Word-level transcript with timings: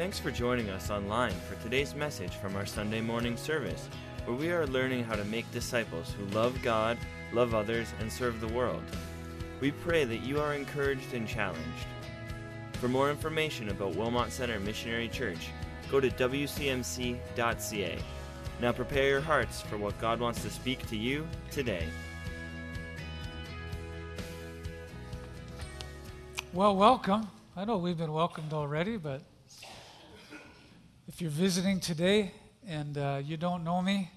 Thanks 0.00 0.18
for 0.18 0.30
joining 0.30 0.70
us 0.70 0.88
online 0.88 1.34
for 1.46 1.62
today's 1.62 1.94
message 1.94 2.36
from 2.36 2.56
our 2.56 2.64
Sunday 2.64 3.02
morning 3.02 3.36
service, 3.36 3.86
where 4.24 4.34
we 4.34 4.50
are 4.50 4.66
learning 4.66 5.04
how 5.04 5.14
to 5.14 5.26
make 5.26 5.52
disciples 5.52 6.14
who 6.16 6.24
love 6.34 6.58
God, 6.62 6.96
love 7.34 7.54
others, 7.54 7.92
and 8.00 8.10
serve 8.10 8.40
the 8.40 8.48
world. 8.48 8.82
We 9.60 9.72
pray 9.72 10.04
that 10.04 10.22
you 10.22 10.40
are 10.40 10.54
encouraged 10.54 11.12
and 11.12 11.28
challenged. 11.28 11.84
For 12.80 12.88
more 12.88 13.10
information 13.10 13.68
about 13.68 13.94
Wilmot 13.94 14.32
Center 14.32 14.58
Missionary 14.58 15.06
Church, 15.06 15.50
go 15.90 16.00
to 16.00 16.08
wcmc.ca. 16.08 17.98
Now 18.58 18.72
prepare 18.72 19.06
your 19.06 19.20
hearts 19.20 19.60
for 19.60 19.76
what 19.76 20.00
God 20.00 20.18
wants 20.18 20.40
to 20.44 20.48
speak 20.48 20.86
to 20.86 20.96
you 20.96 21.28
today. 21.50 21.84
Well, 26.54 26.74
welcome. 26.74 27.28
I 27.54 27.66
know 27.66 27.76
we've 27.76 27.98
been 27.98 28.14
welcomed 28.14 28.54
already, 28.54 28.96
but 28.96 29.20
if 31.20 31.24
you're 31.24 31.30
visiting 31.32 31.78
today 31.80 32.32
and 32.66 32.96
uh, 32.96 33.20
you 33.22 33.36
don't 33.36 33.62
know 33.62 33.82
me, 33.82 34.10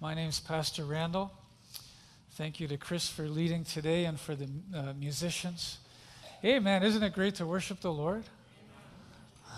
my 0.00 0.12
name 0.12 0.28
is 0.28 0.40
Pastor 0.40 0.84
Randall. 0.84 1.30
Thank 2.32 2.58
you 2.58 2.66
to 2.66 2.76
Chris 2.76 3.08
for 3.08 3.28
leading 3.28 3.62
today 3.62 4.06
and 4.06 4.18
for 4.18 4.34
the 4.34 4.48
uh, 4.74 4.92
musicians. 4.98 5.78
Hey, 6.40 6.58
man, 6.58 6.82
isn't 6.82 7.00
it 7.00 7.12
great 7.12 7.36
to 7.36 7.46
worship 7.46 7.80
the 7.80 7.92
Lord? 7.92 8.24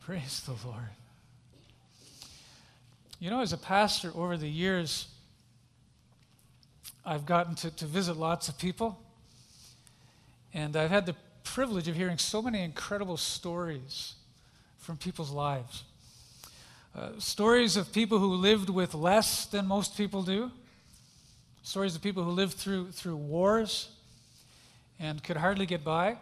Praise 0.00 0.40
the 0.40 0.56
Lord. 0.66 0.90
You 3.20 3.30
know, 3.30 3.40
as 3.40 3.52
a 3.52 3.56
pastor 3.56 4.10
over 4.16 4.36
the 4.36 4.50
years, 4.50 5.06
I've 7.06 7.24
gotten 7.24 7.54
to, 7.54 7.70
to 7.76 7.86
visit 7.86 8.16
lots 8.16 8.48
of 8.48 8.58
people, 8.58 9.00
and 10.52 10.76
I've 10.76 10.90
had 10.90 11.06
the 11.06 11.14
privilege 11.44 11.86
of 11.86 11.94
hearing 11.94 12.18
so 12.18 12.42
many 12.42 12.64
incredible 12.64 13.16
stories 13.16 14.14
from 14.78 14.96
people's 14.96 15.30
lives. 15.30 15.84
Uh, 16.96 17.10
stories 17.18 17.76
of 17.76 17.92
people 17.92 18.18
who 18.18 18.34
lived 18.34 18.70
with 18.70 18.94
less 18.94 19.46
than 19.46 19.66
most 19.66 19.96
people 19.96 20.22
do, 20.22 20.50
stories 21.62 21.94
of 21.94 22.02
people 22.02 22.24
who 22.24 22.30
lived 22.30 22.54
through, 22.54 22.90
through 22.90 23.16
wars 23.16 23.90
and 24.98 25.22
could 25.22 25.36
hardly 25.36 25.66
get 25.66 25.84
by, 25.84 26.16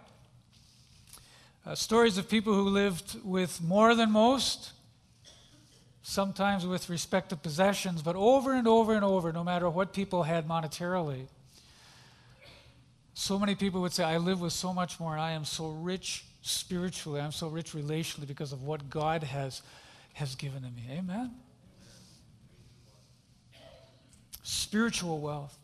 uh, 1.64 1.74
stories 1.74 2.18
of 2.18 2.28
people 2.28 2.54
who 2.54 2.68
lived 2.68 3.16
with 3.24 3.62
more 3.62 3.94
than 3.94 4.10
most, 4.10 4.72
sometimes 6.02 6.66
with 6.66 6.88
respect 6.88 7.30
to 7.30 7.36
possessions, 7.36 8.02
but 8.02 8.14
over 8.16 8.52
and 8.52 8.68
over 8.68 8.94
and 8.94 9.04
over, 9.04 9.32
no 9.32 9.42
matter 9.42 9.68
what 9.70 9.92
people 9.92 10.24
had 10.24 10.46
monetarily. 10.46 11.26
So 13.14 13.38
many 13.38 13.54
people 13.54 13.80
would 13.80 13.92
say, 13.92 14.04
I 14.04 14.18
live 14.18 14.40
with 14.40 14.52
so 14.52 14.72
much 14.72 15.00
more, 15.00 15.12
and 15.12 15.20
I 15.20 15.32
am 15.32 15.44
so 15.44 15.70
rich 15.70 16.24
spiritually, 16.46 17.20
I'm 17.20 17.32
so 17.32 17.48
rich 17.48 17.72
relationally 17.72 18.26
because 18.26 18.52
of 18.52 18.62
what 18.62 18.88
God 18.88 19.22
has, 19.24 19.62
has 20.14 20.34
given 20.34 20.62
to 20.62 20.70
me. 20.70 20.84
Amen? 20.90 21.32
Spiritual 24.42 25.18
wealth. 25.18 25.58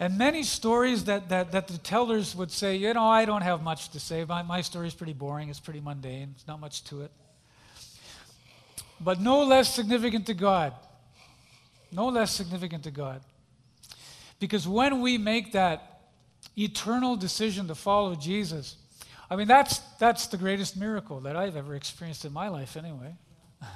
And 0.00 0.18
many 0.18 0.42
stories 0.42 1.04
that, 1.04 1.28
that, 1.28 1.52
that 1.52 1.68
the 1.68 1.78
tellers 1.78 2.34
would 2.34 2.50
say, 2.50 2.74
you 2.74 2.92
know, 2.92 3.04
I 3.04 3.24
don't 3.24 3.42
have 3.42 3.62
much 3.62 3.90
to 3.90 4.00
say. 4.00 4.24
My, 4.24 4.42
my 4.42 4.60
story 4.60 4.88
is 4.88 4.94
pretty 4.94 5.12
boring, 5.12 5.48
it's 5.48 5.60
pretty 5.60 5.80
mundane, 5.80 6.32
there's 6.32 6.48
not 6.48 6.60
much 6.60 6.82
to 6.84 7.02
it. 7.02 7.12
But 9.00 9.20
no 9.20 9.44
less 9.44 9.72
significant 9.72 10.26
to 10.26 10.34
God. 10.34 10.72
No 11.92 12.08
less 12.08 12.32
significant 12.32 12.82
to 12.84 12.90
God. 12.90 13.20
Because 14.40 14.66
when 14.66 15.00
we 15.00 15.18
make 15.18 15.52
that 15.52 16.00
eternal 16.58 17.14
decision 17.14 17.68
to 17.68 17.74
follow 17.74 18.16
Jesus, 18.16 18.76
I 19.30 19.36
mean, 19.36 19.48
that's, 19.48 19.78
that's 19.98 20.26
the 20.26 20.36
greatest 20.36 20.76
miracle 20.76 21.20
that 21.20 21.36
I've 21.36 21.56
ever 21.56 21.74
experienced 21.74 22.24
in 22.24 22.32
my 22.32 22.48
life, 22.48 22.76
anyway. 22.76 23.16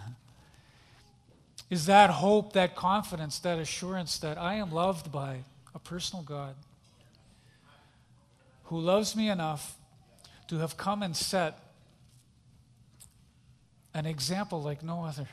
Is 1.71 1.87
that 1.87 2.11
hope, 2.11 2.53
that 2.55 2.77
confidence, 2.77 3.39
that 3.41 3.59
assurance 3.59 4.19
that 4.19 4.39
I 4.39 4.55
am 4.55 4.73
loved 4.73 5.11
by 5.11 5.45
a 5.75 5.79
personal 5.79 6.23
God 6.23 6.55
who 8.65 8.79
loves 8.79 9.17
me 9.17 9.31
enough 9.31 9.77
to 10.49 10.59
have 10.59 10.77
come 10.77 11.03
and 11.03 11.17
set 11.17 11.59
an 13.95 14.07
example 14.07 14.63
like 14.63 14.83
no 14.83 15.05
other 15.05 15.29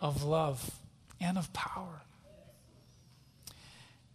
of 0.00 0.22
love 0.22 0.70
and 1.20 1.38
of 1.38 1.52
power. 1.52 2.02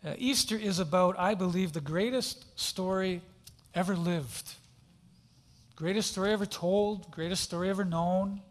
Uh, 0.05 0.13
Easter 0.17 0.55
is 0.55 0.79
about, 0.79 1.17
I 1.19 1.33
believe, 1.33 1.73
the 1.73 1.81
greatest 1.81 2.45
story 2.59 3.21
ever 3.73 3.95
lived. 3.95 4.53
Greatest 5.79 6.11
story 6.11 6.33
ever 6.33 6.45
told, 6.45 7.09
greatest 7.09 7.41
story 7.41 7.69
ever 7.69 7.85
known. 7.85 8.41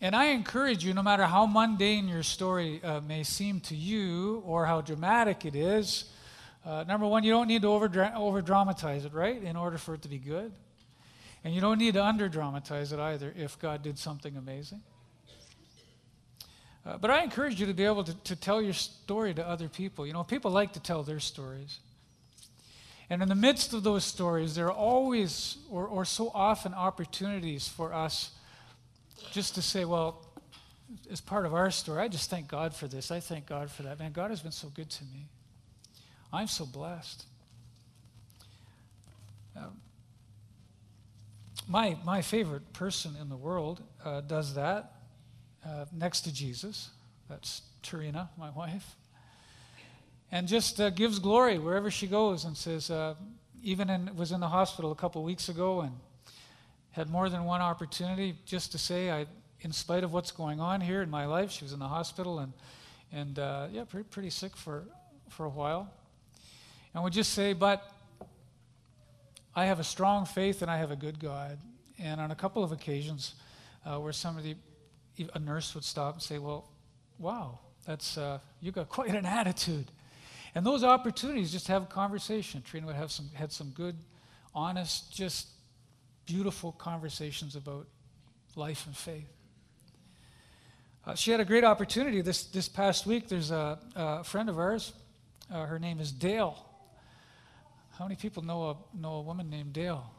And 0.00 0.16
I 0.16 0.30
encourage 0.30 0.84
you, 0.84 0.92
no 0.92 1.02
matter 1.04 1.22
how 1.22 1.46
mundane 1.46 2.08
your 2.08 2.24
story 2.24 2.82
uh, 2.82 3.00
may 3.02 3.22
seem 3.22 3.60
to 3.60 3.76
you 3.76 4.42
or 4.44 4.66
how 4.66 4.80
dramatic 4.80 5.44
it 5.44 5.54
is, 5.54 6.10
uh, 6.64 6.82
number 6.88 7.06
one, 7.06 7.22
you 7.22 7.30
don't 7.30 7.46
need 7.46 7.62
to 7.62 7.68
over, 7.68 8.42
dramatize 8.42 9.04
it, 9.04 9.14
right, 9.14 9.40
in 9.40 9.54
order 9.54 9.78
for 9.78 9.94
it 9.94 10.02
to 10.02 10.08
be 10.08 10.18
good. 10.18 10.50
And 11.44 11.54
you 11.54 11.60
don't 11.60 11.78
need 11.78 11.94
to 11.94 12.04
under 12.04 12.28
dramatize 12.28 12.92
it 12.92 12.98
either 12.98 13.32
if 13.36 13.56
God 13.60 13.84
did 13.84 13.96
something 13.96 14.36
amazing. 14.36 14.82
Uh, 16.84 16.96
but 16.98 17.12
I 17.12 17.22
encourage 17.22 17.60
you 17.60 17.66
to 17.66 17.74
be 17.74 17.84
able 17.84 18.02
to, 18.02 18.14
to 18.24 18.34
tell 18.34 18.60
your 18.60 18.72
story 18.72 19.34
to 19.34 19.46
other 19.46 19.68
people. 19.68 20.04
You 20.04 20.14
know, 20.14 20.24
people 20.24 20.50
like 20.50 20.72
to 20.72 20.80
tell 20.80 21.04
their 21.04 21.20
stories. 21.20 21.78
And 23.08 23.22
in 23.22 23.28
the 23.28 23.36
midst 23.36 23.72
of 23.72 23.84
those 23.84 24.04
stories, 24.04 24.54
there 24.54 24.66
are 24.66 24.72
always, 24.72 25.58
or, 25.70 25.86
or 25.86 26.04
so 26.04 26.30
often, 26.34 26.74
opportunities 26.74 27.68
for 27.68 27.94
us 27.94 28.32
just 29.30 29.54
to 29.54 29.62
say, 29.62 29.84
well, 29.84 30.24
as 31.10 31.20
part 31.20 31.46
of 31.46 31.54
our 31.54 31.70
story, 31.70 32.02
I 32.02 32.08
just 32.08 32.30
thank 32.30 32.48
God 32.48 32.74
for 32.74 32.88
this. 32.88 33.10
I 33.10 33.20
thank 33.20 33.46
God 33.46 33.70
for 33.70 33.84
that. 33.84 33.98
Man, 33.98 34.12
God 34.12 34.30
has 34.30 34.40
been 34.40 34.52
so 34.52 34.68
good 34.68 34.90
to 34.90 35.04
me. 35.04 35.26
I'm 36.32 36.48
so 36.48 36.66
blessed. 36.66 37.24
Um, 39.56 39.80
my, 41.68 41.96
my 42.04 42.22
favorite 42.22 42.72
person 42.72 43.14
in 43.20 43.28
the 43.28 43.36
world 43.36 43.82
uh, 44.04 44.20
does 44.20 44.54
that 44.54 44.92
uh, 45.64 45.86
next 45.92 46.22
to 46.22 46.34
Jesus. 46.34 46.90
That's 47.28 47.62
Trina, 47.82 48.30
my 48.36 48.50
wife 48.50 48.96
and 50.32 50.48
just 50.48 50.80
uh, 50.80 50.90
gives 50.90 51.18
glory 51.18 51.58
wherever 51.58 51.90
she 51.90 52.06
goes 52.06 52.44
and 52.44 52.56
says, 52.56 52.90
uh, 52.90 53.14
even 53.62 53.90
in, 53.90 54.14
was 54.16 54.32
in 54.32 54.40
the 54.40 54.48
hospital 54.48 54.92
a 54.92 54.94
couple 54.94 55.22
weeks 55.22 55.48
ago 55.48 55.80
and 55.80 55.92
had 56.92 57.10
more 57.10 57.28
than 57.28 57.44
one 57.44 57.60
opportunity 57.60 58.36
just 58.44 58.72
to 58.72 58.78
say, 58.78 59.10
I, 59.10 59.26
in 59.60 59.72
spite 59.72 60.04
of 60.04 60.12
what's 60.12 60.30
going 60.30 60.60
on 60.60 60.80
here 60.80 61.02
in 61.02 61.10
my 61.10 61.26
life, 61.26 61.50
she 61.50 61.64
was 61.64 61.72
in 61.72 61.78
the 61.78 61.88
hospital 61.88 62.38
and, 62.38 62.52
and 63.12 63.38
uh, 63.38 63.66
yeah, 63.72 63.84
pretty, 63.84 64.08
pretty 64.08 64.30
sick 64.30 64.56
for, 64.56 64.84
for 65.28 65.46
a 65.46 65.50
while. 65.50 65.90
And 66.94 67.04
would 67.04 67.12
just 67.12 67.34
say, 67.34 67.52
but 67.52 67.92
I 69.54 69.66
have 69.66 69.80
a 69.80 69.84
strong 69.84 70.26
faith 70.26 70.62
and 70.62 70.70
I 70.70 70.78
have 70.78 70.90
a 70.90 70.96
good 70.96 71.18
God. 71.18 71.58
And 71.98 72.20
on 72.20 72.30
a 72.30 72.34
couple 72.34 72.62
of 72.64 72.72
occasions 72.72 73.34
uh, 73.84 73.98
where 73.98 74.12
somebody, 74.12 74.56
a 75.34 75.38
nurse 75.38 75.74
would 75.74 75.84
stop 75.84 76.14
and 76.14 76.22
say, 76.22 76.38
well, 76.38 76.68
wow, 77.18 77.58
that's, 77.86 78.18
uh, 78.18 78.38
you 78.60 78.72
got 78.72 78.88
quite 78.88 79.10
an 79.10 79.26
attitude. 79.26 79.90
And 80.56 80.64
those 80.64 80.82
opportunities, 80.82 81.52
just 81.52 81.68
have 81.68 81.82
a 81.82 81.86
conversation. 81.86 82.62
Trina 82.62 82.86
would 82.86 82.96
have 82.96 83.12
some, 83.12 83.28
had 83.34 83.52
some 83.52 83.72
good, 83.74 83.94
honest, 84.54 85.14
just 85.14 85.48
beautiful 86.24 86.72
conversations 86.72 87.56
about 87.56 87.86
life 88.54 88.86
and 88.86 88.96
faith. 88.96 89.28
Uh, 91.06 91.14
she 91.14 91.30
had 91.30 91.40
a 91.40 91.44
great 91.44 91.62
opportunity 91.62 92.22
this, 92.22 92.44
this 92.44 92.70
past 92.70 93.04
week. 93.04 93.28
There's 93.28 93.50
a, 93.50 93.78
a 93.94 94.24
friend 94.24 94.48
of 94.48 94.58
ours. 94.58 94.94
Uh, 95.52 95.66
her 95.66 95.78
name 95.78 96.00
is 96.00 96.10
Dale. 96.10 96.56
How 97.98 98.06
many 98.06 98.16
people 98.16 98.42
know 98.42 98.70
a, 98.70 98.76
know 98.98 99.16
a 99.16 99.20
woman 99.20 99.50
named 99.50 99.74
Dale? 99.74 100.10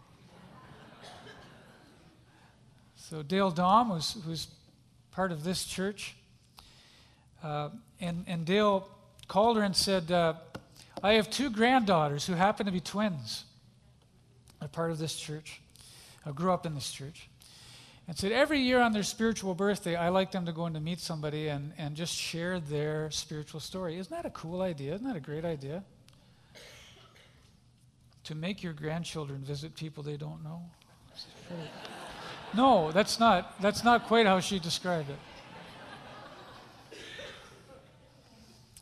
so 2.95 3.23
Dale 3.23 3.49
Dom, 3.49 3.89
was, 3.89 4.21
who's 4.23 4.49
part 5.09 5.31
of 5.31 5.43
this 5.43 5.65
church, 5.65 6.15
uh, 7.41 7.69
and, 7.99 8.23
and 8.27 8.45
Dale 8.45 8.87
called 9.27 9.57
her 9.57 9.63
and 9.63 9.75
said, 9.75 10.11
uh, 10.11 10.33
I 11.03 11.13
have 11.13 11.29
two 11.29 11.49
granddaughters 11.49 12.25
who 12.25 12.33
happen 12.33 12.65
to 12.65 12.71
be 12.71 12.79
twins. 12.79 13.43
They're 14.59 14.69
part 14.69 14.91
of 14.91 14.97
this 14.97 15.15
church. 15.15 15.61
I 16.25 16.31
grew 16.31 16.51
up 16.51 16.65
in 16.65 16.75
this 16.75 16.91
church. 16.91 17.29
And 18.07 18.17
said, 18.17 18.31
every 18.31 18.59
year 18.59 18.79
on 18.79 18.93
their 18.93 19.03
spiritual 19.03 19.53
birthday, 19.53 19.95
I 19.95 20.09
like 20.09 20.31
them 20.31 20.45
to 20.45 20.53
go 20.53 20.65
in 20.65 20.73
to 20.73 20.79
meet 20.79 20.99
somebody 20.99 21.49
and, 21.49 21.73
and 21.77 21.95
just 21.95 22.15
share 22.15 22.59
their 22.59 23.11
spiritual 23.11 23.59
story. 23.59 23.97
Isn't 23.97 24.15
that 24.15 24.25
a 24.25 24.29
cool 24.29 24.61
idea? 24.61 24.95
Isn't 24.95 25.05
that 25.05 25.17
a 25.17 25.21
great 25.21 25.43
idea? 25.43 25.83
To 28.23 28.35
make 28.35 28.63
your 28.63 28.73
grandchildren 28.73 29.41
visit 29.41 29.75
people 29.75 30.03
they 30.03 30.17
don't 30.17 30.43
know? 30.43 30.61
No, 32.53 32.93
that's 32.93 33.19
not, 33.19 33.61
that's 33.61 33.83
not 33.83 34.07
quite 34.07 34.25
how 34.25 34.39
she 34.39 34.57
described 34.57 35.09
it. 35.09 35.17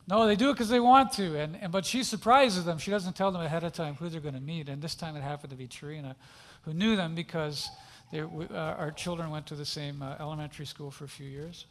No, 0.08 0.28
they 0.28 0.36
do 0.36 0.50
it 0.50 0.54
because 0.54 0.70
they 0.70 0.80
want 0.80 1.14
to. 1.14 1.38
And, 1.40 1.56
and, 1.56 1.72
but 1.72 1.86
she 1.86 2.04
surprises 2.04 2.66
them. 2.66 2.78
She 2.78 2.92
doesn't 2.92 3.16
tell 3.16 3.32
them 3.32 3.42
ahead 3.42 3.64
of 3.64 3.74
time 3.74 3.96
who 3.96 4.10
they're 4.10 4.22
going 4.22 4.36
to 4.36 4.40
meet. 4.42 4.70
And 4.70 4.82
this 4.82 4.96
time 4.96 5.16
it 5.16 5.22
happened 5.22 5.50
to 5.50 5.58
be 5.58 5.68
Trina, 5.68 6.16
who 6.64 6.74
knew 6.74 6.96
them 6.96 7.16
because 7.16 7.70
They, 8.12 8.22
uh, 8.22 8.54
our 8.54 8.92
children 8.92 9.32
went 9.32 9.48
to 9.48 9.56
the 9.56 9.66
same 9.66 10.04
uh, 10.04 10.16
elementary 10.20 10.68
school 10.68 10.92
for 10.92 11.06
a 11.06 11.08
few 11.08 11.28
years. 11.28 11.66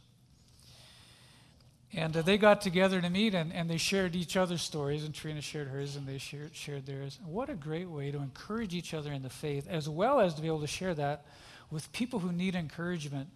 And 1.93 2.17
uh, 2.17 2.23
they 2.23 2.37
got 2.37 2.59
together 2.59 2.99
to 3.01 3.09
meet 3.09 3.33
and, 3.33 3.53
and 3.53 3.69
they 3.69 3.77
shared 3.77 4.15
each 4.15 4.35
other's 4.35 4.61
stories, 4.61 5.05
and 5.05 5.13
Trina 5.15 5.41
shared 5.41 5.69
hers 5.69 5.95
and 5.95 6.05
they 6.05 6.17
shared, 6.17 6.53
shared 6.53 6.85
theirs. 6.85 7.19
what 7.25 7.49
a 7.49 7.55
great 7.55 7.89
way 7.89 8.11
to 8.11 8.17
encourage 8.17 8.75
each 8.75 8.93
other 8.93 9.13
in 9.13 9.21
the 9.21 9.29
faith, 9.29 9.65
as 9.69 9.87
well 9.87 10.19
as 10.19 10.33
to 10.33 10.41
be 10.41 10.47
able 10.47 10.59
to 10.59 10.67
share 10.67 10.93
that 10.95 11.25
with 11.71 11.89
people 11.93 12.19
who 12.19 12.33
need 12.33 12.53
encouragement 12.53 13.29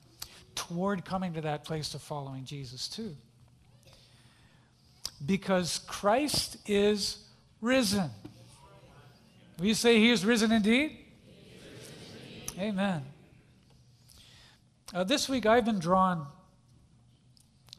toward 0.56 1.06
coming 1.06 1.34
to 1.34 1.42
that 1.42 1.64
place 1.64 1.96
of 1.96 2.02
following 2.02 2.44
Jesus, 2.44 2.90
too. 2.90 3.16
Because 5.26 5.80
Christ 5.80 6.58
is 6.66 7.18
risen. 7.62 8.10
Will 9.58 9.66
you 9.68 9.74
say 9.74 10.00
he 10.00 10.10
is 10.10 10.26
risen 10.26 10.52
indeed? 10.52 10.98
Amen. 12.58 13.04
Uh, 14.94 15.04
this 15.04 15.30
week 15.30 15.46
I've 15.46 15.66
been 15.66 15.80
drawn 15.80 16.28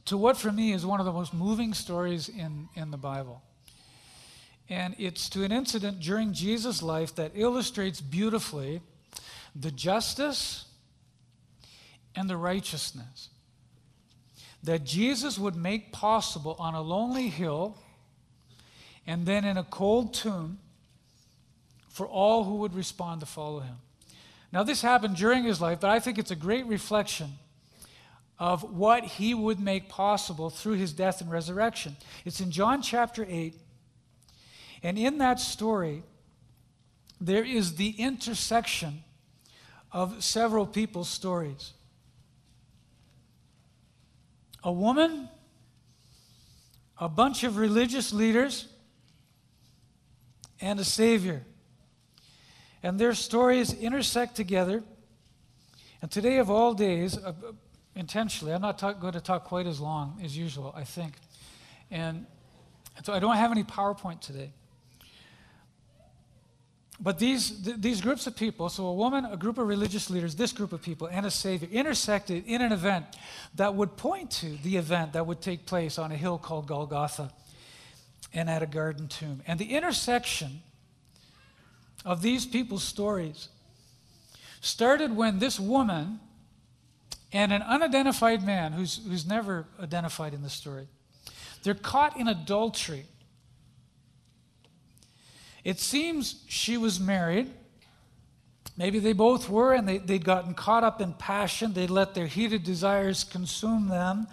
to 0.05 0.17
what 0.17 0.37
for 0.37 0.53
me 0.53 0.73
is 0.73 0.85
one 0.85 1.01
of 1.01 1.07
the 1.07 1.13
most 1.13 1.33
moving 1.33 1.73
stories 1.73 2.29
in, 2.29 2.69
in 2.75 2.91
the 2.91 2.97
Bible. 2.97 3.43
And 4.69 4.95
it's 4.99 5.29
to 5.31 5.43
an 5.43 5.53
incident 5.53 6.01
during 6.01 6.33
Jesus' 6.33 6.83
life 6.83 7.15
that 7.17 7.33
illustrates 7.35 8.01
beautifully 8.01 8.81
the 9.55 9.71
justice 9.71 10.67
and 12.15 12.29
the 12.29 12.37
righteousness 12.37 13.29
that 14.62 14.85
Jesus 14.85 15.39
would 15.39 15.57
make 15.57 15.93
possible 15.93 16.57
on 16.59 16.75
a 16.75 16.83
lonely 16.83 17.29
hill 17.29 17.79
and 19.07 19.27
then 19.27 19.45
in 19.45 19.57
a 19.57 19.65
cold 19.65 20.12
tomb 20.15 20.59
for 21.89 22.07
all 22.07 22.45
who 22.45 22.57
would 22.57 22.75
respond 22.75 23.21
to 23.21 23.27
follow 23.27 23.61
him. 23.61 23.77
Now, 24.53 24.62
this 24.62 24.83
happened 24.83 25.17
during 25.17 25.45
his 25.45 25.61
life, 25.61 25.81
but 25.81 25.91
I 25.91 26.01
think 26.01 26.19
it's 26.19 26.31
a 26.31 26.37
great 26.37 26.67
reflection 26.67 27.33
of 28.39 28.62
what 28.75 29.05
he 29.05 29.35
would 29.35 29.61
make 29.61 29.89
possible 29.89 30.51
through 30.51 30.75
his 30.75 30.93
death 30.93 31.21
and 31.21 31.31
resurrection. 31.31 31.97
It's 32.25 32.41
in 32.41 32.51
John 32.51 32.83
chapter 32.83 33.27
8. 33.29 33.55
And 34.83 34.99
in 34.99 35.19
that 35.19 35.41
story, 35.41 36.03
there 37.21 37.45
is 37.45 37.77
the 37.77 37.91
intersection 37.91 39.05
of 39.93 40.25
several 40.25 40.67
people's 40.67 41.09
stories. 41.09 41.75
A 44.62 44.73
woman, 44.73 45.29
a 46.99 47.09
bunch 47.09 47.45
of 47.45 47.57
religious 47.57 48.12
leaders, 48.12 48.69
and 50.61 50.79
a 50.79 50.85
Savior. 50.85 51.43
And 52.83 52.99
their 52.99 53.15
stories 53.15 53.73
intersect 53.73 54.37
together. 54.37 54.83
And 56.03 56.11
today, 56.11 56.39
of 56.39 56.51
all 56.51 56.75
days, 56.75 57.19
uh, 57.19 57.33
intentionally. 57.95 58.53
I'm 58.53 58.62
not 58.62 58.79
talk, 58.79 59.01
going 59.01 59.12
to 59.12 59.21
talk 59.21 59.45
quite 59.45 59.67
as 59.67 59.81
long 59.81 60.21
as 60.25 60.37
usual, 60.37 60.73
I 60.77 60.85
think. 60.85 61.15
And 61.91 62.27
so 63.03 63.12
I 63.12 63.19
don't 63.19 63.37
have 63.37 63.51
any 63.51 63.65
PowerPoint 63.65 64.21
today. 64.21 64.53
But 67.02 67.19
these, 67.19 67.50
th- 67.50 67.76
these 67.79 68.00
groups 68.02 68.26
of 68.26 68.37
people, 68.37 68.69
so 68.69 68.87
a 68.87 68.93
woman, 68.93 69.25
a 69.25 69.37
group 69.37 69.56
of 69.56 69.67
religious 69.67 70.11
leaders, 70.11 70.35
this 70.35 70.52
group 70.52 70.73
of 70.73 70.82
people, 70.82 71.06
and 71.06 71.25
a 71.25 71.31
Savior, 71.31 71.69
intersected 71.73 72.44
in 72.47 72.61
an 72.61 72.73
event 72.73 73.06
that 73.55 73.75
would 73.75 73.97
point 73.97 74.31
to 74.32 74.56
the 74.62 74.76
event 74.76 75.14
that 75.14 75.26
would 75.26 75.41
take 75.41 75.64
place 75.64 75.99
on 75.99 76.12
a 76.12 76.17
hill 76.17 76.37
called 76.37 76.67
Golgotha 76.67 77.32
and 78.35 78.50
at 78.50 78.62
a 78.62 78.67
garden 78.67 79.08
tomb. 79.08 79.43
And 79.47 79.58
the 79.58 79.75
intersection 79.75 80.61
of 82.05 82.20
these 82.20 82.44
people's 82.44 82.85
stories 82.85 83.49
started 84.61 85.17
when 85.17 85.38
this 85.38 85.58
woman 85.58 86.20
and 87.32 87.52
an 87.52 87.62
unidentified 87.62 88.44
man 88.44 88.73
who's, 88.73 89.00
who's 89.08 89.26
never 89.26 89.67
identified 89.81 90.35
in 90.35 90.43
the 90.43 90.50
story. 90.50 90.87
They're 91.62 91.75
caught 91.75 92.19
in 92.19 92.29
adultery. 92.29 93.06
It 95.65 95.79
seems 95.79 96.45
she 96.49 96.77
was 96.77 96.99
married. 96.99 97.51
Maybe 98.77 98.99
they 98.99 99.12
both 99.12 99.49
were, 99.49 99.75
and 99.75 99.87
they, 99.87 99.99
they'd 99.99 100.25
gotten 100.25 100.55
caught 100.55 100.85
up 100.85 101.01
in 101.01 101.12
passion. 101.12 101.73
They'd 101.75 101.91
let 101.91 102.15
their 102.15 102.27
heated 102.27 102.65
desires 102.65 103.25
consume 103.25 103.89
them, 103.89 104.27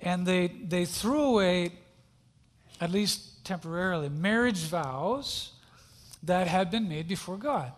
and 0.00 0.26
they, 0.26 0.48
they 0.48 0.84
threw 0.84 1.22
away, 1.22 1.72
at 2.80 2.90
least 2.90 3.44
temporarily, 3.44 4.08
marriage 4.10 4.58
vows 4.64 5.52
that 6.22 6.48
had 6.48 6.70
been 6.70 6.88
made 6.88 7.08
before 7.08 7.36
God. 7.36 7.72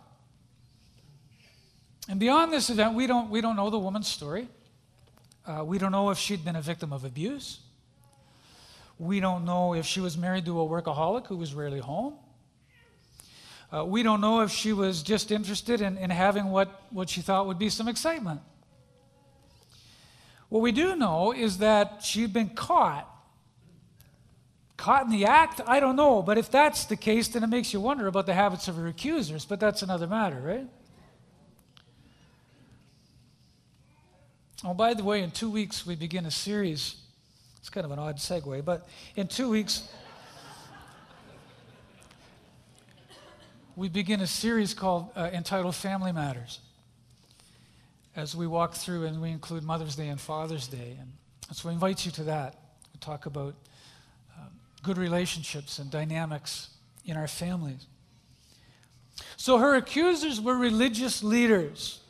And 2.09 2.19
beyond 2.19 2.51
this 2.51 2.69
event, 2.69 2.95
we 2.95 3.07
don't, 3.07 3.29
we 3.29 3.39
don't 3.39 3.55
know 3.55 3.69
the 3.69 3.79
woman's 3.79 4.07
story. 4.07 4.49
Uh, 5.45 5.63
we 5.63 5.77
don't 5.77 5.91
know 5.91 6.09
if 6.09 6.17
she'd 6.17 6.43
been 6.43 6.55
a 6.55 6.61
victim 6.61 6.91
of 6.91 7.05
abuse. 7.05 7.61
We 8.99 9.19
don't 9.19 9.45
know 9.45 9.73
if 9.73 9.85
she 9.85 9.99
was 9.99 10.17
married 10.17 10.45
to 10.45 10.59
a 10.59 10.67
workaholic 10.67 11.27
who 11.27 11.37
was 11.37 11.53
rarely 11.53 11.79
home. 11.79 12.15
Uh, 13.73 13.85
we 13.85 14.03
don't 14.03 14.19
know 14.19 14.41
if 14.41 14.51
she 14.51 14.73
was 14.73 15.01
just 15.01 15.31
interested 15.31 15.79
in, 15.81 15.97
in 15.97 16.09
having 16.09 16.47
what, 16.51 16.83
what 16.89 17.09
she 17.09 17.21
thought 17.21 17.47
would 17.47 17.59
be 17.59 17.69
some 17.69 17.87
excitement. 17.87 18.41
What 20.49 20.61
we 20.61 20.73
do 20.73 20.97
know 20.97 21.31
is 21.31 21.59
that 21.59 22.03
she'd 22.03 22.33
been 22.33 22.49
caught. 22.49 23.07
Caught 24.75 25.05
in 25.05 25.11
the 25.11 25.25
act? 25.25 25.61
I 25.65 25.79
don't 25.79 25.95
know. 25.95 26.21
But 26.21 26.37
if 26.37 26.51
that's 26.51 26.85
the 26.85 26.97
case, 26.97 27.29
then 27.29 27.43
it 27.43 27.47
makes 27.47 27.71
you 27.71 27.79
wonder 27.79 28.07
about 28.07 28.25
the 28.25 28.33
habits 28.33 28.67
of 28.67 28.75
her 28.75 28.87
accusers. 28.87 29.45
But 29.45 29.61
that's 29.61 29.81
another 29.81 30.07
matter, 30.07 30.41
right? 30.41 30.67
Oh, 34.65 34.73
by 34.73 34.93
the 34.93 35.03
way, 35.03 35.23
in 35.23 35.31
two 35.31 35.49
weeks 35.49 35.87
we 35.87 35.95
begin 35.95 36.25
a 36.25 36.31
series. 36.31 36.95
It's 37.59 37.69
kind 37.69 37.85
of 37.85 37.91
an 37.91 37.99
odd 37.99 38.17
segue, 38.17 38.65
but 38.65 38.87
in 39.15 39.27
two 39.27 39.49
weeks 39.49 39.87
we 43.75 43.87
begin 43.87 44.21
a 44.21 44.27
series 44.27 44.73
called 44.73 45.09
uh, 45.15 45.29
entitled 45.31 45.75
Family 45.75 46.11
Matters. 46.11 46.59
As 48.15 48.35
we 48.35 48.45
walk 48.45 48.73
through 48.73 49.05
and 49.05 49.21
we 49.21 49.29
include 49.29 49.63
Mother's 49.63 49.95
Day 49.95 50.09
and 50.09 50.19
Father's 50.19 50.67
Day, 50.67 50.97
and 50.99 51.13
so 51.55 51.69
we 51.69 51.73
invite 51.73 52.05
you 52.05 52.11
to 52.13 52.23
that. 52.23 52.55
We 52.93 52.99
talk 52.99 53.25
about 53.25 53.55
uh, 54.37 54.43
good 54.83 54.97
relationships 54.97 55.79
and 55.79 55.89
dynamics 55.89 56.69
in 57.05 57.15
our 57.15 57.27
families. 57.27 57.85
So 59.37 59.57
her 59.57 59.75
accusers 59.75 60.41
were 60.41 60.55
religious 60.55 61.23
leaders 61.23 62.01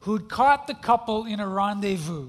who'd 0.00 0.28
caught 0.28 0.66
the 0.66 0.74
couple 0.74 1.24
in 1.24 1.40
a 1.40 1.48
rendezvous. 1.48 2.28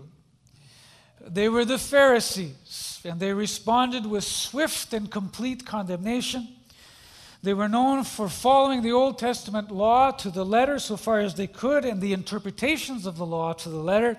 They 1.20 1.50
were 1.50 1.66
the 1.66 1.78
Pharisees, 1.78 3.02
and 3.04 3.20
they 3.20 3.34
responded 3.34 4.06
with 4.06 4.24
swift 4.24 4.94
and 4.94 5.12
complete 5.12 5.66
condemnation. 5.66 6.48
They 7.44 7.54
were 7.56 7.68
known 7.68 8.04
for 8.04 8.30
following 8.30 8.84
the 8.84 8.92
Old 8.92 9.18
Testament 9.18 9.72
law 9.72 10.12
to 10.12 10.30
the 10.30 10.46
letter 10.46 10.78
so 10.78 10.96
far 10.96 11.20
as 11.20 11.34
they 11.34 11.48
could, 11.48 11.86
and 11.86 12.00
the 12.00 12.14
interpretations 12.14 13.08
of 13.08 13.18
the 13.18 13.26
law 13.26 13.54
to 13.54 13.70
the 13.70 13.78
letter. 13.78 14.18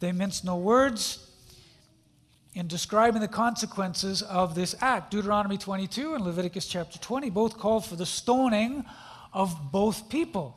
They 0.00 0.10
minced 0.10 0.44
no 0.44 0.56
words 0.56 1.30
in 2.54 2.66
describing 2.66 3.20
the 3.20 3.28
consequences 3.28 4.22
of 4.22 4.56
this 4.56 4.74
act. 4.80 5.12
Deuteronomy 5.12 5.58
22 5.58 6.14
and 6.14 6.24
Leviticus 6.24 6.66
chapter 6.66 6.98
20 6.98 7.30
both 7.30 7.56
call 7.56 7.80
for 7.80 7.94
the 7.94 8.06
stoning 8.06 8.84
of 9.32 9.70
both 9.70 10.08
people. 10.08 10.56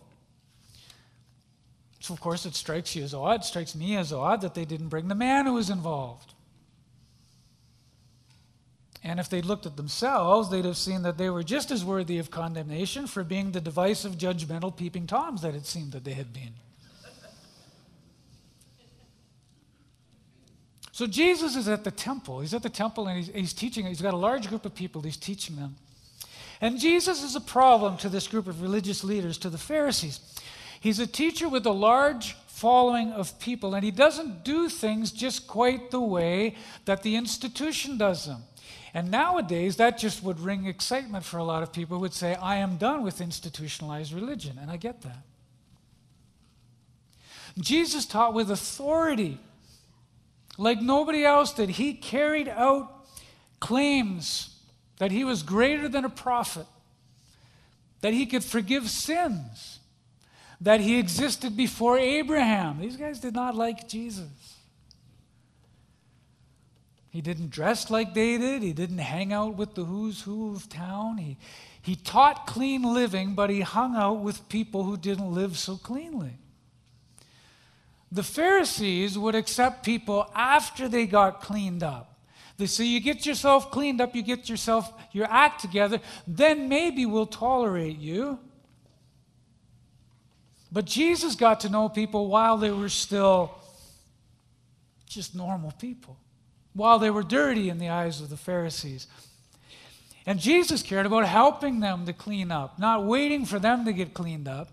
So, 2.00 2.14
of 2.14 2.20
course, 2.20 2.46
it 2.46 2.56
strikes 2.56 2.96
you 2.96 3.04
as 3.04 3.14
odd, 3.14 3.46
strikes 3.46 3.76
me 3.76 3.96
as 3.96 4.12
odd 4.12 4.42
that 4.42 4.56
they 4.56 4.66
didn't 4.66 4.90
bring 4.90 5.08
the 5.08 5.16
man 5.16 5.46
who 5.46 5.54
was 5.54 5.70
involved. 5.70 6.33
And 9.04 9.20
if 9.20 9.30
they'd 9.30 9.46
looked 9.46 9.66
at 9.66 9.76
themselves, 9.76 10.50
they'd 10.50 10.64
have 10.64 10.78
seen 10.78 11.02
that 11.02 11.18
they 11.18 11.30
were 11.30 11.44
just 11.44 11.72
as 11.72 11.84
worthy 11.84 12.20
of 12.20 12.32
condemnation 12.32 13.06
for 13.06 13.24
being 13.24 13.52
the 13.52 13.60
divisive, 13.60 14.14
judgmental 14.14 14.76
peeping 14.76 15.08
toms 15.08 15.42
that 15.42 15.56
it 15.56 15.66
seemed 15.66 15.92
that 15.92 16.06
they 16.06 16.14
had 16.14 16.32
been. 16.34 16.54
So 20.94 21.08
Jesus 21.08 21.56
is 21.56 21.68
at 21.68 21.84
the 21.84 21.92
temple. 21.92 22.42
He's 22.42 22.54
at 22.54 22.62
the 22.62 22.70
temple 22.70 23.08
and 23.08 23.18
he's, 23.18 23.34
he's, 23.34 23.54
teaching. 23.54 23.88
He's 23.88 24.02
got 24.02 24.14
a 24.14 24.18
large 24.18 24.48
group 24.48 24.64
of 24.64 24.76
people. 24.76 25.02
He's 25.02 25.18
teaching 25.18 25.56
them. 25.56 25.76
And 26.62 26.80
Jesus 26.80 27.24
is 27.24 27.36
a 27.36 27.42
problem 27.42 27.98
to 27.98 28.10
this 28.10 28.28
group 28.28 28.48
of 28.48 28.62
religious 28.62 29.04
leaders, 29.04 29.40
to 29.40 29.50
the 29.50 29.58
Pharisees. 29.58 30.20
He's 30.80 31.00
a 31.00 31.08
teacher 31.08 31.50
with 31.50 31.66
a 31.66 31.72
large 31.72 32.36
following 32.46 33.12
of 33.12 33.38
people, 33.40 33.74
and 33.74 33.84
he 33.84 33.90
doesn't 33.90 34.46
do 34.46 34.70
things 34.70 35.12
just 35.12 35.48
quite 35.48 35.90
the 35.90 36.00
way 36.00 36.56
that 36.86 37.02
the 37.02 37.16
institution 37.16 37.98
does 37.98 38.28
them. 38.28 38.44
And 38.94 39.10
nowadays, 39.10 39.78
that 39.78 39.98
just 39.98 40.22
would 40.24 40.40
ring 40.40 40.66
excitement 40.66 41.26
for 41.26 41.38
a 41.38 41.44
lot 41.44 41.64
of 41.64 41.74
people 41.74 41.98
who 41.98 42.02
would 42.02 42.14
say, 42.14 42.36
I 42.36 42.58
am 42.58 42.78
done 42.78 43.04
with 43.04 43.22
institutionalized 43.22 44.14
religion. 44.14 44.60
And 44.62 44.70
I 44.70 44.78
get 44.78 45.02
that. 45.02 45.24
Jesus 47.60 48.06
taught 48.06 48.34
with 48.34 48.52
authority, 48.52 49.40
like 50.58 50.82
nobody 50.82 51.26
else 51.26 51.54
did. 51.54 51.70
He 51.70 51.94
carried 51.94 52.48
out 52.48 53.08
claims 53.60 54.60
that 54.98 55.12
he 55.12 55.24
was 55.24 55.44
greater 55.44 55.88
than 55.88 56.06
a 56.06 56.10
prophet, 56.10 56.68
that 58.02 58.14
he 58.14 58.26
could 58.26 58.44
forgive 58.44 58.90
sins 58.90 59.80
that 60.64 60.80
he 60.80 60.98
existed 60.98 61.58
before 61.58 61.98
Abraham. 62.00 62.80
These 62.80 62.96
guys 62.96 63.20
did 63.20 63.34
not 63.34 63.54
like 63.54 63.88
Jesus. 63.88 64.53
He 67.14 67.22
didn't 67.22 67.52
dress 67.52 67.92
like 67.92 68.16
they 68.16 68.40
did. 68.40 68.64
He 68.64 68.74
didn't 68.74 68.98
hang 68.98 69.32
out 69.32 69.56
with 69.56 69.76
the 69.76 69.86
who's 69.86 70.24
who 70.24 70.56
of 70.56 70.68
town. 70.68 71.20
He, 71.20 71.38
he 71.80 71.96
taught 71.96 72.48
clean 72.48 72.82
living, 72.82 73.36
but 73.36 73.52
he 73.52 73.62
hung 73.62 73.96
out 73.96 74.22
with 74.22 74.50
people 74.50 74.84
who 74.84 74.98
didn't 74.98 75.32
live 75.32 75.56
so 75.56 75.78
cleanly. 75.78 76.40
The 78.12 78.24
Pharisees 78.24 79.16
would 79.16 79.36
accept 79.36 79.86
people 79.86 80.28
after 80.34 80.90
they 80.90 81.06
got 81.06 81.40
cleaned 81.40 81.84
up. 81.84 82.18
They 82.58 82.66
say, 82.66 82.86
You 82.86 83.00
get 83.00 83.28
yourself 83.28 83.70
cleaned 83.70 84.02
up, 84.02 84.16
you 84.16 84.24
get 84.24 84.50
yourself 84.50 84.92
your 85.12 85.28
act 85.30 85.62
together, 85.62 86.00
then 86.26 86.68
maybe 86.68 87.06
we'll 87.06 87.28
tolerate 87.28 88.00
you. 88.00 88.40
But 90.72 90.86
Jesus 90.86 91.36
got 91.36 91.60
to 91.60 91.70
know 91.70 91.90
people 91.90 92.26
while 92.28 92.58
they 92.58 92.72
were 92.72 92.90
still 92.90 93.52
just 95.08 95.36
normal 95.36 95.74
people 95.74 96.18
while 96.74 97.00
they 97.00 97.10
were 97.10 97.24
dirty 97.24 97.70
in 97.70 97.78
the 97.78 97.90
eyes 97.90 98.22
of 98.22 98.30
the 98.30 98.38
Pharisees. 98.38 99.08
And 100.26 100.40
Jesus 100.40 100.82
cared 100.82 101.06
about 101.06 101.26
helping 101.26 101.80
them 101.80 102.06
to 102.06 102.14
clean 102.14 102.52
up, 102.52 102.80
not 102.80 103.06
waiting 103.06 103.46
for 103.46 103.60
them 103.60 103.86
to 103.86 103.94
get 103.94 104.14
cleaned 104.14 104.48
up, 104.48 104.70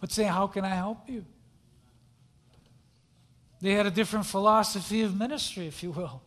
but 0.00 0.12
saying, 0.12 0.30
How 0.30 0.46
can 0.46 0.64
I 0.64 0.74
help 0.74 1.08
you? 1.08 1.24
They 3.60 3.72
had 3.72 3.86
a 3.86 3.90
different 3.90 4.26
philosophy 4.26 5.02
of 5.02 5.16
ministry, 5.16 5.66
if 5.66 5.82
you 5.82 5.90
will. 5.92 6.22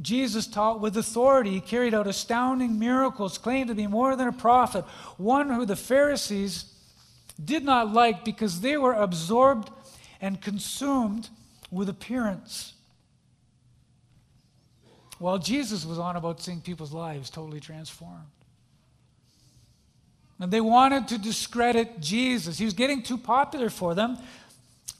Jesus 0.00 0.46
taught 0.46 0.80
with 0.80 0.96
authority. 0.96 1.50
He 1.50 1.60
carried 1.60 1.94
out 1.94 2.06
astounding 2.06 2.78
miracles, 2.78 3.38
claimed 3.38 3.68
to 3.68 3.74
be 3.74 3.86
more 3.86 4.16
than 4.16 4.28
a 4.28 4.32
prophet, 4.32 4.84
one 5.16 5.50
who 5.50 5.64
the 5.64 5.76
Pharisees 5.76 6.64
did 7.42 7.64
not 7.64 7.92
like 7.92 8.24
because 8.24 8.60
they 8.60 8.76
were 8.76 8.92
absorbed 8.92 9.70
and 10.20 10.40
consumed 10.40 11.28
with 11.70 11.88
appearance. 11.88 12.74
While 15.24 15.38
Jesus 15.38 15.86
was 15.86 15.98
on 15.98 16.16
about 16.16 16.42
seeing 16.42 16.60
people's 16.60 16.92
lives 16.92 17.30
totally 17.30 17.58
transformed. 17.58 18.28
And 20.38 20.52
they 20.52 20.60
wanted 20.60 21.08
to 21.08 21.16
discredit 21.16 21.98
Jesus. 21.98 22.58
He 22.58 22.66
was 22.66 22.74
getting 22.74 23.02
too 23.02 23.16
popular 23.16 23.70
for 23.70 23.94
them, 23.94 24.18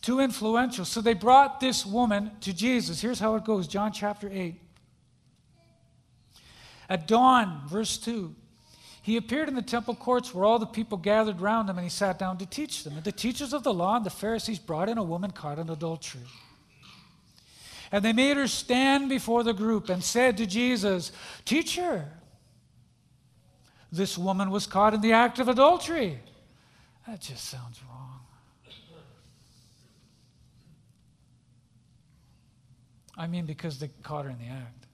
too 0.01 0.21
influential. 0.21 0.87
So 0.87 1.03
they 1.03 1.13
brought 1.13 1.61
this 1.61 1.85
woman 1.85 2.31
to 2.41 2.55
Jesus. 2.55 3.03
Here's 3.03 3.21
how 3.21 3.35
it 3.35 3.45
goes 3.45 3.69
John 3.69 3.93
chapter 3.93 4.31
8. 4.33 4.55
At 6.89 7.07
dawn, 7.07 7.61
verse 7.69 7.99
2, 7.99 8.35
he 9.03 9.19
appeared 9.19 9.51
in 9.51 9.55
the 9.55 9.61
temple 9.61 9.95
courts 9.95 10.35
where 10.35 10.47
all 10.47 10.59
the 10.59 10.65
people 10.65 10.97
gathered 10.97 11.43
round 11.43 11.69
him 11.69 11.77
and 11.77 11.85
he 11.85 11.91
sat 11.91 12.19
down 12.19 12.39
to 12.39 12.47
teach 12.47 12.83
them. 12.83 12.95
And 12.95 13.05
the 13.05 13.13
teachers 13.13 13.53
of 13.53 13.63
the 13.63 13.75
law 13.75 13.97
and 13.97 14.07
the 14.07 14.11
Pharisees 14.11 14.59
brought 14.59 14.89
in 14.89 14.97
a 14.97 15.05
woman 15.05 15.33
caught 15.33 15.59
in 15.59 15.69
adultery. 15.69 16.23
And 17.95 18.05
they 18.05 18.13
made 18.13 18.37
her 18.37 18.49
stand 18.49 19.09
before 19.09 19.45
the 19.45 19.53
group 19.53 19.89
and 19.89 20.03
said 20.03 20.37
to 20.39 20.47
Jesus, 20.47 21.13
Teacher, 21.45 22.05
this 23.93 24.19
woman 24.19 24.51
was 24.51 24.67
caught 24.67 24.95
in 24.95 25.01
the 25.01 25.13
act 25.13 25.39
of 25.39 25.47
adultery. 25.47 26.19
That 27.07 27.21
just 27.21 27.45
sounds 27.45 27.81
wrong. 27.89 28.19
I 33.17 33.29
mean, 33.29 33.47
because 33.47 33.79
they 33.79 33.91
caught 34.03 34.25
her 34.25 34.31
in 34.33 34.39
the 34.39 34.53
act. 34.53 34.87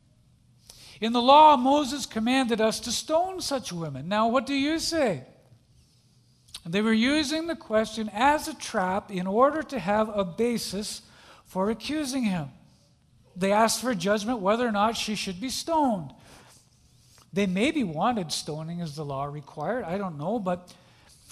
In 1.00 1.14
the 1.14 1.22
law, 1.22 1.56
Moses 1.56 2.04
commanded 2.04 2.60
us 2.60 2.80
to 2.80 2.92
stone 2.92 3.40
such 3.40 3.72
women. 3.72 4.08
Now, 4.08 4.28
what 4.28 4.44
do 4.44 4.52
you 4.52 4.78
say? 4.78 5.24
They 6.66 6.82
were 6.82 6.92
using 6.92 7.46
the 7.46 7.56
question 7.56 8.10
as 8.12 8.46
a 8.46 8.54
trap 8.54 9.10
in 9.10 9.26
order 9.26 9.62
to 9.62 9.78
have 9.78 10.10
a 10.14 10.22
basis 10.22 11.00
for 11.46 11.70
accusing 11.70 12.24
him. 12.24 12.50
They 13.36 13.52
asked 13.52 13.80
for 13.80 13.94
judgment 13.94 14.40
whether 14.40 14.66
or 14.66 14.72
not 14.72 14.96
she 14.96 15.14
should 15.14 15.40
be 15.40 15.48
stoned. 15.48 16.12
They 17.32 17.46
maybe 17.46 17.84
wanted 17.84 18.32
stoning 18.32 18.80
as 18.80 18.96
the 18.96 19.04
law 19.04 19.24
required. 19.24 19.84
I 19.84 19.98
don't 19.98 20.18
know, 20.18 20.38
but 20.38 20.72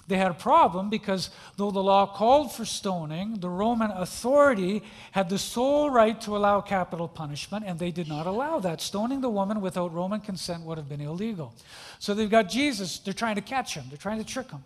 they 0.09 0.17
had 0.17 0.31
a 0.31 0.35
problem 0.35 0.89
because 0.89 1.29
though 1.57 1.71
the 1.71 1.83
law 1.83 2.07
called 2.07 2.53
for 2.53 2.65
stoning, 2.65 3.41
the 3.41 3.51
Roman 3.51 3.91
authority 3.91 4.83
had 5.13 5.29
the 5.29 5.39
sole 5.39 5.91
right 5.91 6.19
to 6.23 6.35
allow 6.37 6.63
capital 6.63 7.09
punishment, 7.09 7.65
and 7.67 7.79
they 7.79 7.91
did 7.91 8.09
not 8.09 8.27
allow 8.27 8.59
that. 8.61 8.81
Stoning 8.81 9.21
the 9.21 9.29
woman 9.29 9.61
without 9.61 9.93
Roman 9.93 10.21
consent 10.21 10.63
would 10.63 10.79
have 10.79 10.89
been 10.89 11.03
illegal. 11.03 11.53
So 11.99 12.15
they've 12.15 12.31
got 12.31 12.49
Jesus, 12.49 12.99
they're 13.01 13.13
trying 13.13 13.35
to 13.35 13.43
catch 13.43 13.75
him, 13.75 13.85
they're 13.91 13.99
trying 13.99 14.19
to 14.19 14.25
trick 14.25 14.51
him, 14.51 14.65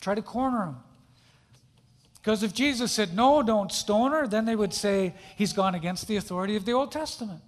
try 0.00 0.16
to 0.16 0.22
corner 0.22 0.64
him. 0.64 0.76
Because 2.20 2.42
if 2.42 2.52
Jesus 2.52 2.92
said, 2.92 3.14
no, 3.14 3.42
don't 3.42 3.72
stone 3.72 4.12
her, 4.12 4.26
then 4.26 4.44
they 4.44 4.56
would 4.56 4.74
say 4.74 5.14
he's 5.36 5.52
gone 5.52 5.74
against 5.74 6.08
the 6.08 6.16
authority 6.16 6.56
of 6.56 6.64
the 6.64 6.72
Old 6.72 6.92
Testament, 6.92 7.40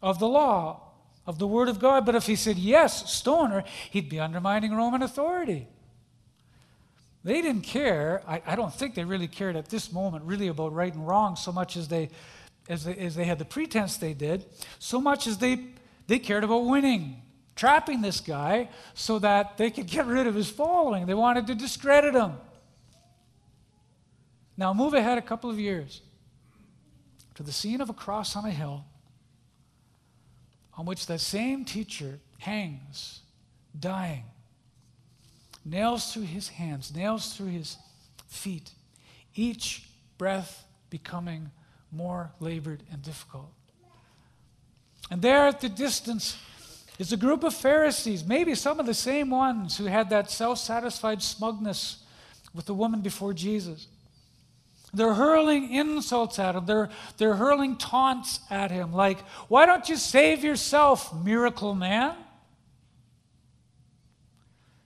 of 0.00 0.18
the 0.18 0.28
law, 0.28 0.92
of 1.26 1.38
the 1.38 1.46
Word 1.46 1.68
of 1.68 1.78
God. 1.78 2.06
But 2.06 2.14
if 2.14 2.26
he 2.26 2.36
said, 2.36 2.56
yes, 2.56 3.12
stone 3.12 3.50
her, 3.50 3.64
he'd 3.90 4.08
be 4.08 4.18
undermining 4.18 4.74
Roman 4.74 5.02
authority. 5.02 5.68
They 7.24 7.40
didn't 7.40 7.62
care. 7.62 8.22
I, 8.26 8.42
I, 8.46 8.56
don't 8.56 8.74
think 8.74 8.94
they 8.94 9.04
really 9.04 9.28
cared 9.28 9.54
at 9.54 9.68
this 9.68 9.92
moment, 9.92 10.24
really, 10.24 10.48
about 10.48 10.72
right 10.72 10.92
and 10.92 11.06
wrong 11.06 11.36
so 11.36 11.52
much 11.52 11.76
as 11.76 11.86
they, 11.86 12.10
as 12.68 12.84
they, 12.84 12.96
as 12.96 13.14
they 13.14 13.24
had 13.24 13.38
the 13.38 13.44
pretense 13.44 13.96
they 13.96 14.14
did, 14.14 14.44
so 14.80 15.00
much 15.00 15.26
as 15.28 15.38
they, 15.38 15.66
they 16.08 16.18
cared 16.18 16.42
about 16.42 16.64
winning, 16.64 17.22
trapping 17.54 18.00
this 18.00 18.18
guy 18.18 18.68
so 18.94 19.20
that 19.20 19.56
they 19.56 19.70
could 19.70 19.86
get 19.90 20.06
rid 20.06 20.26
of 20.26 20.34
his 20.34 20.50
following. 20.50 21.06
They 21.06 21.14
wanted 21.14 21.46
to 21.46 21.54
discredit 21.54 22.14
him. 22.14 22.32
Now, 24.56 24.74
move 24.74 24.94
ahead 24.94 25.18
a 25.18 25.22
couple 25.22 25.50
of 25.50 25.58
years 25.58 26.02
to 27.34 27.42
the 27.42 27.52
scene 27.52 27.80
of 27.80 27.88
a 27.88 27.94
cross 27.94 28.36
on 28.36 28.44
a 28.44 28.50
hill 28.50 28.84
on 30.76 30.86
which 30.86 31.06
that 31.06 31.20
same 31.20 31.64
teacher 31.64 32.18
hangs, 32.38 33.20
dying. 33.78 34.24
Nails 35.64 36.12
through 36.12 36.22
his 36.22 36.48
hands, 36.48 36.94
nails 36.94 37.34
through 37.34 37.48
his 37.48 37.76
feet, 38.26 38.70
each 39.34 39.88
breath 40.18 40.64
becoming 40.90 41.50
more 41.90 42.32
labored 42.40 42.82
and 42.90 43.02
difficult. 43.02 43.52
And 45.10 45.20
there 45.20 45.46
at 45.46 45.60
the 45.60 45.68
distance 45.68 46.38
is 46.98 47.12
a 47.12 47.16
group 47.16 47.44
of 47.44 47.54
Pharisees, 47.54 48.24
maybe 48.24 48.54
some 48.54 48.80
of 48.80 48.86
the 48.86 48.94
same 48.94 49.30
ones 49.30 49.76
who 49.76 49.84
had 49.84 50.10
that 50.10 50.30
self 50.30 50.58
satisfied 50.58 51.22
smugness 51.22 52.02
with 52.54 52.66
the 52.66 52.74
woman 52.74 53.00
before 53.00 53.32
Jesus. 53.32 53.86
They're 54.94 55.14
hurling 55.14 55.72
insults 55.72 56.38
at 56.38 56.54
him. 56.54 56.66
They're, 56.66 56.90
they're 57.16 57.34
hurling 57.34 57.76
taunts 57.76 58.40
at 58.50 58.70
him, 58.70 58.92
like, 58.92 59.20
Why 59.48 59.64
don't 59.66 59.88
you 59.88 59.96
save 59.96 60.44
yourself, 60.44 61.14
miracle 61.24 61.74
man? 61.74 62.14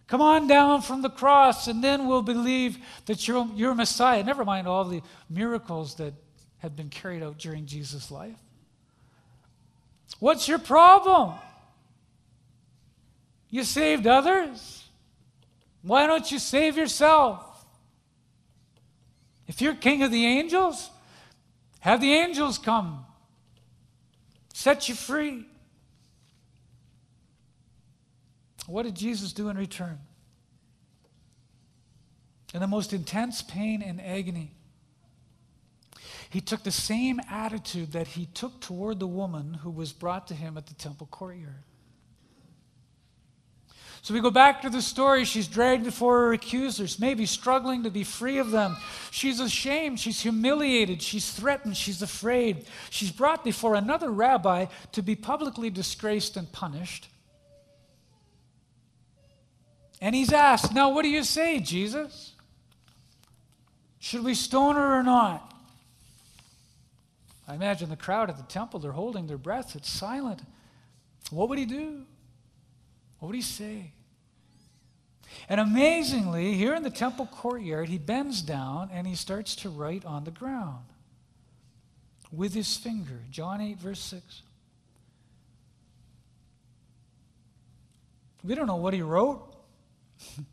Come 0.06 0.20
on 0.20 0.46
down 0.46 0.82
from 0.82 1.02
the 1.02 1.10
cross, 1.10 1.66
and 1.66 1.82
then 1.82 2.06
we'll 2.06 2.22
believe 2.22 2.78
that 3.06 3.26
you're, 3.26 3.48
you're 3.56 3.74
Messiah. 3.74 4.22
Never 4.22 4.44
mind 4.44 4.68
all 4.68 4.84
the 4.84 5.02
miracles 5.28 5.96
that 5.96 6.14
had 6.58 6.76
been 6.76 6.90
carried 6.90 7.24
out 7.24 7.38
during 7.38 7.66
Jesus' 7.66 8.10
life. 8.10 8.36
What's 10.20 10.46
your 10.46 10.60
problem? 10.60 11.34
You 13.50 13.64
saved 13.64 14.06
others. 14.06 14.84
Why 15.82 16.06
don't 16.06 16.30
you 16.30 16.38
save 16.38 16.76
yourself? 16.76 17.55
If 19.46 19.60
you're 19.60 19.74
king 19.74 20.02
of 20.02 20.10
the 20.10 20.26
angels, 20.26 20.90
have 21.80 22.00
the 22.00 22.12
angels 22.12 22.58
come, 22.58 23.04
set 24.52 24.88
you 24.88 24.94
free. 24.94 25.46
What 28.66 28.82
did 28.82 28.96
Jesus 28.96 29.32
do 29.32 29.48
in 29.48 29.56
return? 29.56 29.98
In 32.52 32.60
the 32.60 32.66
most 32.66 32.92
intense 32.92 33.42
pain 33.42 33.82
and 33.82 34.00
agony, 34.00 34.52
he 36.30 36.40
took 36.40 36.64
the 36.64 36.72
same 36.72 37.20
attitude 37.30 37.92
that 37.92 38.08
he 38.08 38.26
took 38.26 38.60
toward 38.60 38.98
the 38.98 39.06
woman 39.06 39.54
who 39.54 39.70
was 39.70 39.92
brought 39.92 40.26
to 40.28 40.34
him 40.34 40.56
at 40.56 40.66
the 40.66 40.74
temple 40.74 41.06
courtyard. 41.10 41.62
So 44.02 44.14
we 44.14 44.20
go 44.20 44.30
back 44.30 44.62
to 44.62 44.70
the 44.70 44.82
story. 44.82 45.24
She's 45.24 45.48
dragged 45.48 45.84
before 45.84 46.18
her 46.20 46.32
accusers, 46.32 47.00
maybe 47.00 47.26
struggling 47.26 47.82
to 47.82 47.90
be 47.90 48.04
free 48.04 48.38
of 48.38 48.50
them. 48.50 48.76
She's 49.10 49.40
ashamed. 49.40 49.98
She's 49.98 50.20
humiliated. 50.20 51.02
She's 51.02 51.30
threatened. 51.32 51.76
She's 51.76 52.02
afraid. 52.02 52.66
She's 52.90 53.10
brought 53.10 53.42
before 53.42 53.74
another 53.74 54.10
rabbi 54.10 54.66
to 54.92 55.02
be 55.02 55.16
publicly 55.16 55.70
disgraced 55.70 56.36
and 56.36 56.50
punished. 56.52 57.08
And 60.00 60.14
he's 60.14 60.32
asked, 60.32 60.72
Now, 60.72 60.90
what 60.90 61.02
do 61.02 61.08
you 61.08 61.24
say, 61.24 61.58
Jesus? 61.58 62.32
Should 63.98 64.22
we 64.22 64.34
stone 64.34 64.76
her 64.76 65.00
or 65.00 65.02
not? 65.02 65.52
I 67.48 67.54
imagine 67.54 67.90
the 67.90 67.96
crowd 67.96 68.28
at 68.28 68.36
the 68.36 68.42
temple, 68.44 68.80
they're 68.80 68.92
holding 68.92 69.26
their 69.26 69.38
breath. 69.38 69.76
It's 69.76 69.90
silent. 69.90 70.42
What 71.30 71.48
would 71.48 71.58
he 71.58 71.64
do? 71.64 72.02
What 73.18 73.28
would 73.28 73.36
he 73.36 73.42
say? 73.42 73.92
And 75.48 75.60
amazingly, 75.60 76.54
here 76.54 76.74
in 76.74 76.82
the 76.82 76.90
temple 76.90 77.26
courtyard, 77.26 77.88
he 77.88 77.98
bends 77.98 78.42
down 78.42 78.90
and 78.92 79.06
he 79.06 79.14
starts 79.14 79.54
to 79.56 79.68
write 79.68 80.04
on 80.04 80.24
the 80.24 80.30
ground 80.30 80.84
with 82.32 82.54
his 82.54 82.76
finger. 82.76 83.20
John 83.30 83.60
8, 83.60 83.78
verse 83.78 84.00
6. 84.00 84.42
We 88.44 88.54
don't 88.54 88.66
know 88.66 88.76
what 88.76 88.94
he 88.94 89.02
wrote. 89.02 89.52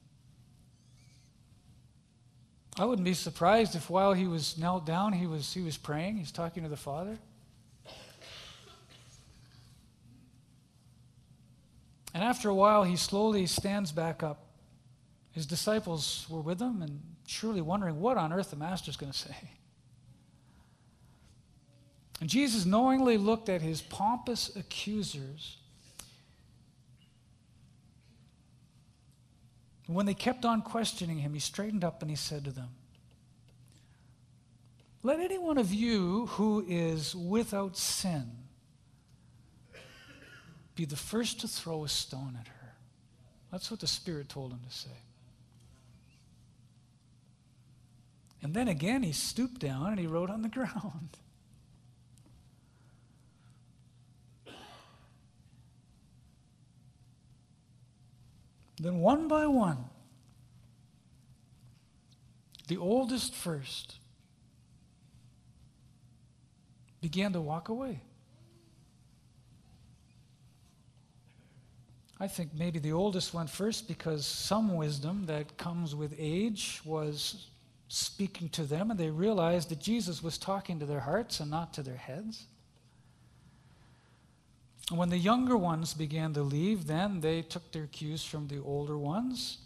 I 2.77 2.85
wouldn't 2.85 3.05
be 3.05 3.13
surprised 3.13 3.75
if 3.75 3.89
while 3.89 4.13
he 4.13 4.25
was 4.25 4.57
knelt 4.57 4.85
down, 4.85 5.13
he 5.13 5.27
was, 5.27 5.53
he 5.53 5.61
was 5.61 5.77
praying, 5.77 6.17
he's 6.17 6.31
talking 6.31 6.63
to 6.63 6.69
the 6.69 6.77
Father. 6.77 7.19
And 12.13 12.23
after 12.23 12.49
a 12.49 12.55
while, 12.55 12.83
he 12.83 12.95
slowly 12.95 13.47
stands 13.47 13.91
back 13.91 14.21
up. 14.21 14.45
His 15.31 15.45
disciples 15.47 16.27
were 16.29 16.41
with 16.41 16.61
him 16.61 16.81
and 16.81 17.01
surely 17.25 17.61
wondering 17.61 17.99
what 17.99 18.17
on 18.17 18.31
earth 18.31 18.51
the 18.51 18.55
Master's 18.55 18.97
going 18.97 19.11
to 19.11 19.17
say. 19.17 19.35
And 22.21 22.29
Jesus 22.29 22.65
knowingly 22.65 23.17
looked 23.17 23.49
at 23.49 23.61
his 23.61 23.81
pompous 23.81 24.55
accusers. 24.55 25.57
When 29.87 30.05
they 30.05 30.13
kept 30.13 30.45
on 30.45 30.61
questioning 30.61 31.17
him, 31.17 31.33
he 31.33 31.39
straightened 31.39 31.83
up 31.83 32.01
and 32.01 32.09
he 32.09 32.15
said 32.15 32.45
to 32.45 32.51
them, 32.51 32.69
Let 35.01 35.19
any 35.19 35.39
one 35.39 35.57
of 35.57 35.73
you 35.73 36.27
who 36.27 36.63
is 36.67 37.15
without 37.15 37.75
sin 37.75 38.42
be 40.75 40.85
the 40.85 40.95
first 40.95 41.39
to 41.41 41.47
throw 41.47 41.83
a 41.83 41.89
stone 41.89 42.37
at 42.39 42.47
her. 42.47 42.73
That's 43.51 43.69
what 43.69 43.79
the 43.79 43.87
Spirit 43.87 44.29
told 44.29 44.51
him 44.51 44.61
to 44.67 44.75
say. 44.75 44.89
And 48.41 48.53
then 48.53 48.67
again, 48.67 49.03
he 49.03 49.13
stooped 49.13 49.61
down 49.61 49.87
and 49.87 49.99
he 49.99 50.07
wrote 50.07 50.29
on 50.29 50.41
the 50.41 50.49
ground. 50.49 51.17
Then, 58.79 58.99
one 58.99 59.29
by 59.29 59.47
one, 59.47 59.85
the 62.67 62.75
oldest 62.75 63.33
first 63.33 63.95
began 66.99 67.31
to 67.33 67.39
walk 67.39 67.69
away. 67.69 68.01
I 72.23 72.27
think 72.27 72.51
maybe 72.57 72.79
the 72.79 72.93
oldest 72.93 73.33
went 73.33 73.49
first 73.49 73.85
because 73.85 74.25
some 74.25 74.77
wisdom 74.77 75.25
that 75.25 75.57
comes 75.57 75.93
with 75.93 76.15
age 76.17 76.79
was 76.85 77.47
speaking 77.89 78.47
to 78.51 78.63
them, 78.63 78.91
and 78.91 78.97
they 78.97 79.09
realized 79.09 79.67
that 79.71 79.81
Jesus 79.81 80.23
was 80.23 80.37
talking 80.37 80.79
to 80.79 80.85
their 80.85 81.01
hearts 81.01 81.41
and 81.41 81.51
not 81.51 81.73
to 81.73 81.83
their 81.83 81.97
heads. 81.97 82.45
When 84.89 85.09
the 85.09 85.17
younger 85.17 85.57
ones 85.57 85.93
began 85.93 86.33
to 86.35 86.43
leave, 86.43 86.87
then 86.87 87.19
they 87.19 87.41
took 87.41 87.73
their 87.73 87.87
cues 87.87 88.23
from 88.23 88.47
the 88.47 88.61
older 88.61 88.97
ones, 88.97 89.57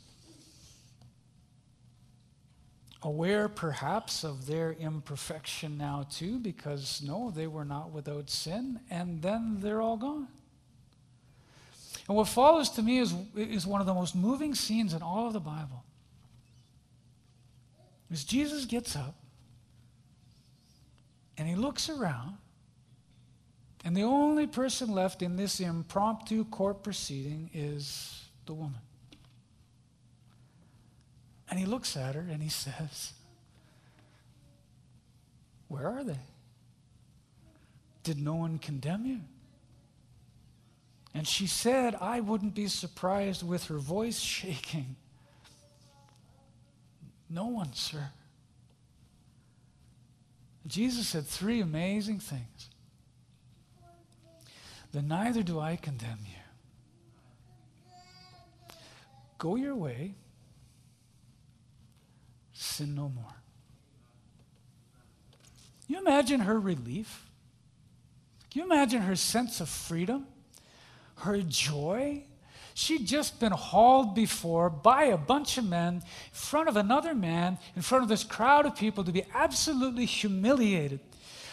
aware 3.03 3.47
perhaps 3.47 4.23
of 4.23 4.47
their 4.47 4.71
imperfection 4.73 5.77
now 5.77 6.07
too, 6.09 6.39
because 6.39 7.03
no, 7.05 7.29
they 7.29 7.45
were 7.45 7.65
not 7.65 7.91
without 7.91 8.31
sin, 8.31 8.79
and 8.89 9.21
then 9.21 9.59
they're 9.59 9.79
all 9.79 9.97
gone. 9.97 10.27
And 12.07 12.15
what 12.15 12.27
follows 12.27 12.69
to 12.71 12.81
me 12.81 12.99
is, 12.99 13.13
is 13.35 13.67
one 13.67 13.81
of 13.81 13.87
the 13.87 13.93
most 13.93 14.15
moving 14.15 14.55
scenes 14.55 14.93
in 14.93 15.01
all 15.01 15.27
of 15.27 15.33
the 15.33 15.39
Bible. 15.39 15.83
As 18.11 18.23
Jesus 18.23 18.65
gets 18.65 18.95
up 18.95 19.15
and 21.37 21.47
he 21.47 21.55
looks 21.55 21.89
around, 21.89 22.37
and 23.83 23.95
the 23.95 24.03
only 24.03 24.47
person 24.47 24.91
left 24.91 25.21
in 25.21 25.35
this 25.35 25.59
impromptu 25.59 26.45
court 26.45 26.83
proceeding 26.83 27.49
is 27.53 28.25
the 28.45 28.53
woman. 28.53 28.79
And 31.49 31.59
he 31.59 31.65
looks 31.65 31.95
at 31.95 32.15
her 32.15 32.25
and 32.29 32.41
he 32.41 32.49
says, 32.49 33.13
Where 35.67 35.87
are 35.87 36.03
they? 36.03 36.19
Did 38.03 38.19
no 38.19 38.35
one 38.35 38.57
condemn 38.57 39.05
you? 39.05 39.19
And 41.17 41.27
she 41.27 41.47
said, 41.47 41.95
I 41.95 42.19
wouldn't 42.19 42.53
be 42.53 42.67
surprised 42.67 43.41
with 43.41 43.65
her 43.69 43.79
voice 43.79 44.19
shaking. 44.35 44.95
No 47.27 47.47
one, 47.47 47.73
sir. 47.73 48.11
Jesus 50.67 51.07
said 51.07 51.25
three 51.25 51.59
amazing 51.59 52.19
things. 52.19 52.69
Then 54.91 55.07
neither 55.07 55.41
do 55.41 55.59
I 55.59 55.75
condemn 55.75 56.19
you. 56.23 56.33
Go 59.39 59.55
your 59.55 59.73
way, 59.75 60.13
sin 62.53 62.93
no 62.93 63.09
more. 63.09 63.25
You 65.87 65.97
imagine 65.97 66.41
her 66.41 66.59
relief? 66.59 67.27
Can 68.51 68.59
you 68.61 68.65
imagine 68.67 69.01
her 69.01 69.15
sense 69.15 69.59
of 69.61 69.67
freedom? 69.67 70.27
Her 71.17 71.41
joy. 71.41 72.23
She'd 72.73 73.07
just 73.07 73.39
been 73.39 73.51
hauled 73.51 74.13
before 74.13 74.69
by 74.69 75.05
a 75.05 75.17
bunch 75.17 75.57
of 75.57 75.65
men 75.65 75.95
in 75.95 76.01
front 76.31 76.69
of 76.69 76.77
another 76.77 77.15
man, 77.15 77.57
in 77.75 77.81
front 77.81 78.03
of 78.03 78.09
this 78.09 78.23
crowd 78.23 78.65
of 78.65 78.75
people 78.75 79.03
to 79.03 79.11
be 79.11 79.25
absolutely 79.33 80.05
humiliated. 80.05 80.99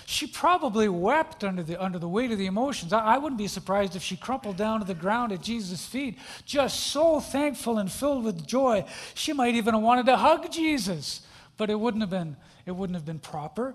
She 0.06 0.26
probably 0.26 0.88
wept 0.88 1.42
under 1.42 1.62
the, 1.62 1.82
under 1.82 1.98
the 1.98 2.08
weight 2.08 2.30
of 2.30 2.36
the 2.36 2.44
emotions. 2.44 2.92
I, 2.92 3.14
I 3.14 3.18
wouldn't 3.18 3.38
be 3.38 3.46
surprised 3.46 3.96
if 3.96 4.02
she 4.02 4.16
crumpled 4.16 4.58
down 4.58 4.80
to 4.80 4.86
the 4.86 4.94
ground 4.94 5.32
at 5.32 5.40
Jesus' 5.40 5.86
feet, 5.86 6.18
just 6.44 6.78
so 6.88 7.20
thankful 7.20 7.78
and 7.78 7.90
filled 7.90 8.24
with 8.24 8.46
joy. 8.46 8.84
She 9.14 9.32
might 9.32 9.54
even 9.54 9.72
have 9.72 9.82
wanted 9.82 10.06
to 10.06 10.16
hug 10.16 10.52
Jesus, 10.52 11.22
but 11.56 11.70
it 11.70 11.80
wouldn't 11.80 12.02
have 12.02 12.10
been, 12.10 12.36
it 12.66 12.72
wouldn't 12.72 12.96
have 12.96 13.06
been 13.06 13.18
proper. 13.18 13.74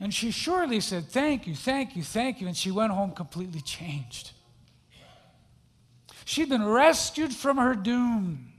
And 0.00 0.12
she 0.12 0.30
surely 0.30 0.80
said, 0.80 1.10
Thank 1.10 1.46
you, 1.46 1.54
thank 1.54 1.94
you, 1.94 2.02
thank 2.02 2.40
you. 2.40 2.46
And 2.46 2.56
she 2.56 2.70
went 2.70 2.92
home 2.92 3.12
completely 3.12 3.60
changed. 3.60 4.32
She'd 6.24 6.48
been 6.48 6.66
rescued 6.66 7.34
from 7.34 7.58
her 7.58 7.74
doom. 7.74 8.52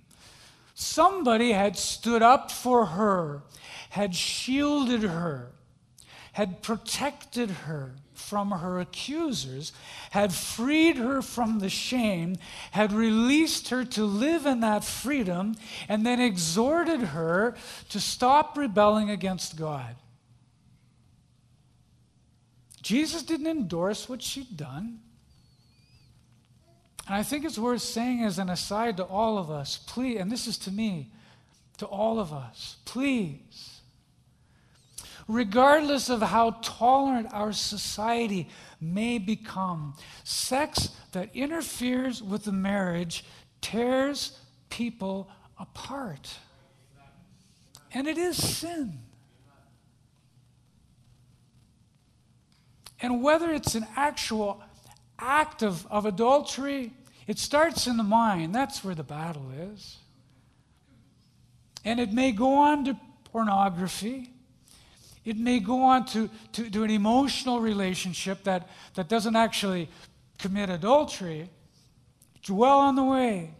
Somebody 0.73 1.51
had 1.51 1.77
stood 1.77 2.21
up 2.21 2.51
for 2.51 2.85
her, 2.85 3.43
had 3.89 4.13
shielded 4.13 5.03
her, 5.03 5.51
had 6.33 6.61
protected 6.61 7.49
her 7.49 7.95
from 8.13 8.51
her 8.51 8.79
accusers, 8.79 9.71
had 10.11 10.33
freed 10.33 10.97
her 10.97 11.21
from 11.21 11.59
the 11.59 11.69
shame, 11.69 12.35
had 12.71 12.91
released 12.91 13.69
her 13.69 13.85
to 13.85 14.03
live 14.03 14.45
in 14.45 14.59
that 14.59 14.83
freedom, 14.83 15.55
and 15.87 16.05
then 16.05 16.19
exhorted 16.19 16.99
her 17.01 17.55
to 17.89 17.99
stop 17.99 18.57
rebelling 18.57 19.09
against 19.09 19.57
God. 19.57 19.95
Jesus 22.81 23.23
didn't 23.23 23.47
endorse 23.47 24.07
what 24.07 24.21
she'd 24.21 24.57
done. 24.57 24.99
And 27.07 27.15
I 27.15 27.23
think 27.23 27.45
it's 27.45 27.59
worth 27.59 27.81
saying 27.81 28.23
as 28.23 28.39
an 28.39 28.49
aside 28.49 28.97
to 28.97 29.03
all 29.03 29.37
of 29.37 29.51
us, 29.51 29.77
please, 29.77 30.19
and 30.19 30.31
this 30.31 30.47
is 30.47 30.57
to 30.59 30.71
me, 30.71 31.11
to 31.77 31.85
all 31.85 32.19
of 32.19 32.33
us, 32.33 32.77
please, 32.85 33.81
regardless 35.27 36.09
of 36.09 36.21
how 36.21 36.51
tolerant 36.61 37.27
our 37.31 37.51
society 37.51 38.49
may 38.81 39.17
become, 39.17 39.95
sex 40.23 40.89
that 41.11 41.29
interferes 41.35 42.23
with 42.23 42.43
the 42.43 42.51
marriage 42.51 43.23
tears 43.61 44.39
people 44.69 45.29
apart. 45.59 46.37
And 47.93 48.07
it 48.07 48.17
is 48.17 48.35
sin. 48.35 48.99
And 53.01 53.21
whether 53.21 53.51
it's 53.51 53.75
an 53.75 53.85
actual 53.95 54.61
act 55.19 55.63
of, 55.63 55.85
of 55.87 56.05
adultery, 56.05 56.93
it 57.27 57.39
starts 57.39 57.87
in 57.87 57.97
the 57.97 58.03
mind. 58.03 58.53
That's 58.53 58.83
where 58.83 58.95
the 58.95 59.03
battle 59.03 59.49
is. 59.73 59.97
And 61.83 61.99
it 61.99 62.11
may 62.11 62.31
go 62.31 62.55
on 62.55 62.85
to 62.85 62.97
pornography. 63.25 64.31
It 65.23 65.37
may 65.37 65.59
go 65.59 65.83
on 65.83 66.05
to, 66.07 66.29
to, 66.53 66.69
to 66.69 66.83
an 66.83 66.91
emotional 66.91 67.59
relationship 67.59 68.43
that, 68.43 68.69
that 68.95 69.09
doesn't 69.09 69.35
actually 69.35 69.89
commit 70.37 70.69
adultery. 70.69 71.49
It's 72.35 72.49
well 72.49 72.79
on 72.79 72.95
the 72.95 73.03
way. 73.03 73.51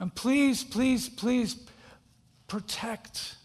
And 0.00 0.14
please, 0.14 0.64
please, 0.64 1.08
please 1.08 1.56
protect 2.48 3.36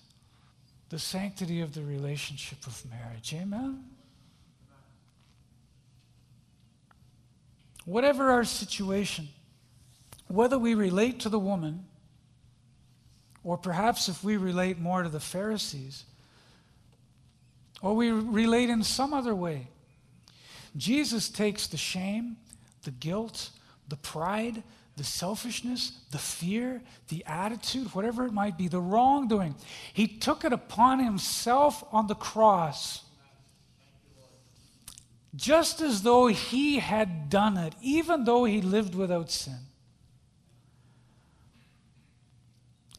the 0.90 1.00
sanctity 1.00 1.62
of 1.62 1.74
the 1.74 1.82
relationship 1.82 2.68
of 2.68 2.84
marriage. 2.90 3.34
Amen? 3.34 3.84
Whatever 7.86 8.32
our 8.32 8.44
situation, 8.44 9.30
whether 10.28 10.58
we 10.58 10.76
relate 10.76 11.20
to 11.22 11.30
the 11.30 11.40
woman 11.40 11.86
Or 13.44 13.58
perhaps 13.58 14.08
if 14.08 14.24
we 14.24 14.38
relate 14.38 14.80
more 14.80 15.04
to 15.04 15.10
the 15.10 15.20
Pharisees, 15.20 16.06
or 17.82 17.96
we 17.96 18.12
relate 18.12 18.70
in 18.70 18.84
some 18.84 19.14
other 19.14 19.34
way. 19.34 19.68
Jesus 20.78 21.28
takes 21.28 21.68
the 21.68 21.78
shame, 21.78 22.38
the 22.84 22.92
guilt, 22.92 23.50
the 23.88 23.96
pride, 23.98 24.62
the 24.96 25.04
selfishness, 25.04 25.94
the 26.12 26.20
fear, 26.20 26.82
the 27.10 27.24
attitude, 27.26 27.88
whatever 27.96 28.26
it 28.28 28.32
might 28.32 28.58
be, 28.58 28.68
the 28.68 28.80
wrongdoing. 28.80 29.56
He 29.92 30.08
took 30.08 30.46
it 30.46 30.54
upon 30.54 31.00
himself 31.00 31.84
on 31.92 32.06
the 32.06 32.16
cross. 32.16 33.04
Just 35.36 35.82
as 35.82 36.02
though 36.02 36.28
he 36.28 36.80
had 36.80 37.30
done 37.30 37.58
it, 37.58 37.74
even 37.82 38.26
though 38.26 38.44
he 38.44 38.62
lived 38.62 38.96
without 38.96 39.32
sin. 39.32 39.60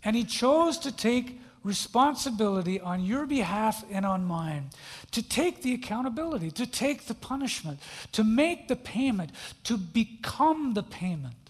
And 0.05 0.17
he 0.17 0.25
chose 0.25 0.79
to 0.79 0.93
take 0.93 1.41
responsibility 1.63 2.81
on 2.81 3.05
your 3.05 3.27
behalf 3.27 3.85
and 3.91 4.05
on 4.05 4.25
mine 4.25 4.71
to 5.13 5.23
take 5.23 5.63
the 5.63 5.75
accountability, 5.75 6.51
to 6.51 6.67
take 6.67 7.07
the 7.07 7.15
punishment, 7.15 7.79
to 8.13 8.25
make 8.25 8.69
the 8.69 8.77
payment, 8.77 9.31
to 9.65 9.77
become 9.77 10.75
the 10.75 10.83
payment. 10.83 11.42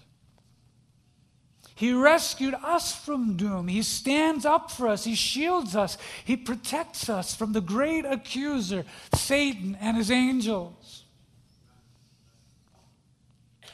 He 1.83 1.93
rescued 1.93 2.55
us 2.63 2.95
from 2.95 3.37
doom. 3.37 3.67
He 3.67 3.83
stands 3.83 4.47
up 4.47 4.71
for 4.71 4.87
us. 4.87 5.03
He 5.03 5.17
shields 5.17 5.75
us. 5.75 5.99
He 6.25 6.37
protects 6.37 7.09
us 7.09 7.35
from 7.35 7.55
the 7.55 7.61
great 7.61 8.05
accuser, 8.05 8.85
Satan 9.17 9.77
and 9.81 9.97
his 9.97 10.09
angels. 10.09 11.03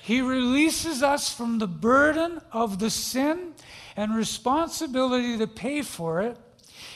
He 0.00 0.22
releases 0.22 1.02
us 1.02 1.30
from 1.30 1.58
the 1.58 1.66
burden 1.66 2.40
of 2.50 2.78
the 2.78 2.88
sin 2.88 3.52
and 3.94 4.16
responsibility 4.16 5.36
to 5.36 5.46
pay 5.46 5.82
for 5.82 6.22
it. 6.22 6.38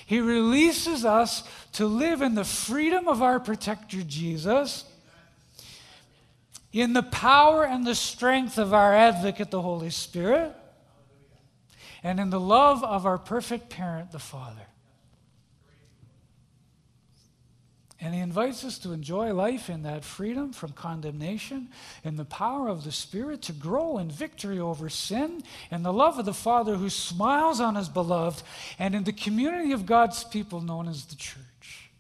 He 0.07 0.18
releases 0.18 1.05
us 1.05 1.44
to 1.72 1.85
live 1.85 2.22
in 2.22 2.37
the 2.37 2.42
freedom 2.42 3.07
of 3.07 3.20
our 3.20 3.38
protector, 3.38 4.03
Jesus, 4.03 4.87
in 6.72 6.94
the 6.94 7.03
power 7.03 7.64
and 7.66 7.87
the 7.87 7.94
strength 7.94 8.57
of 8.57 8.72
our 8.72 8.94
advocate, 8.94 9.51
the 9.51 9.61
Holy 9.61 9.90
Spirit, 9.90 10.57
and 12.03 12.19
in 12.19 12.31
the 12.31 12.41
love 12.41 12.83
of 12.83 13.07
our 13.07 13.19
perfect 13.19 13.71
parent, 13.71 14.12
the 14.12 14.19
Father. 14.19 14.67
And 18.01 18.12
he 18.12 18.21
invites 18.21 18.65
us 18.65 18.79
to 18.81 18.91
enjoy 18.91 19.33
life 19.33 19.71
in 19.71 19.85
that 19.85 20.05
freedom 20.05 20.53
from 20.53 20.73
condemnation, 20.73 21.69
in 22.03 22.17
the 22.17 22.25
power 22.25 22.69
of 22.69 22.83
the 22.83 22.91
Spirit, 22.91 23.43
to 23.43 23.53
grow 23.53 23.99
in 23.99 24.11
victory 24.11 24.59
over 24.59 24.88
sin, 24.88 25.45
in 25.71 25.85
the 25.85 25.93
love 25.93 26.19
of 26.19 26.25
the 26.25 26.35
Father 26.35 26.75
who 26.75 26.91
smiles 26.91 27.61
on 27.61 27.77
his 27.77 27.88
beloved, 27.88 28.43
and 28.77 28.97
in 28.97 29.05
the 29.05 29.12
community 29.12 29.71
of 29.71 29.87
God's 29.87 30.25
people 30.25 30.61
known 30.61 30.88
as 30.88 31.05
the 31.05 31.15
church. 31.15 31.91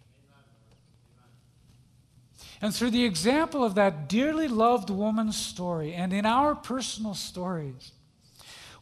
And 2.60 2.74
through 2.74 2.90
the 2.90 3.04
example 3.04 3.62
of 3.62 3.76
that 3.76 4.08
dearly 4.08 4.48
loved 4.48 4.90
woman's 4.90 5.36
story, 5.36 5.94
and 5.94 6.12
in 6.12 6.26
our 6.26 6.56
personal 6.56 7.14
stories, 7.14 7.92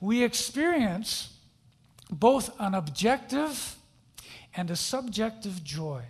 we 0.01 0.23
experience 0.23 1.37
both 2.11 2.51
an 2.59 2.75
objective 2.75 3.77
and 4.55 4.71
a 4.71 4.77
subjective 4.77 5.63
joy 5.63 6.03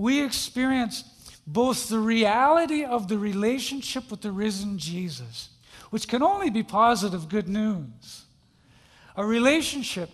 we 0.00 0.22
experience 0.22 1.04
both 1.46 1.88
the 1.88 1.98
reality 1.98 2.84
of 2.84 3.08
the 3.08 3.18
relationship 3.18 4.10
with 4.10 4.22
the 4.22 4.32
risen 4.32 4.78
Jesus, 4.78 5.50
which 5.90 6.08
can 6.08 6.22
only 6.22 6.48
be 6.48 6.62
positive 6.62 7.28
good 7.28 7.48
news, 7.48 8.24
a 9.16 9.24
relationship 9.24 10.10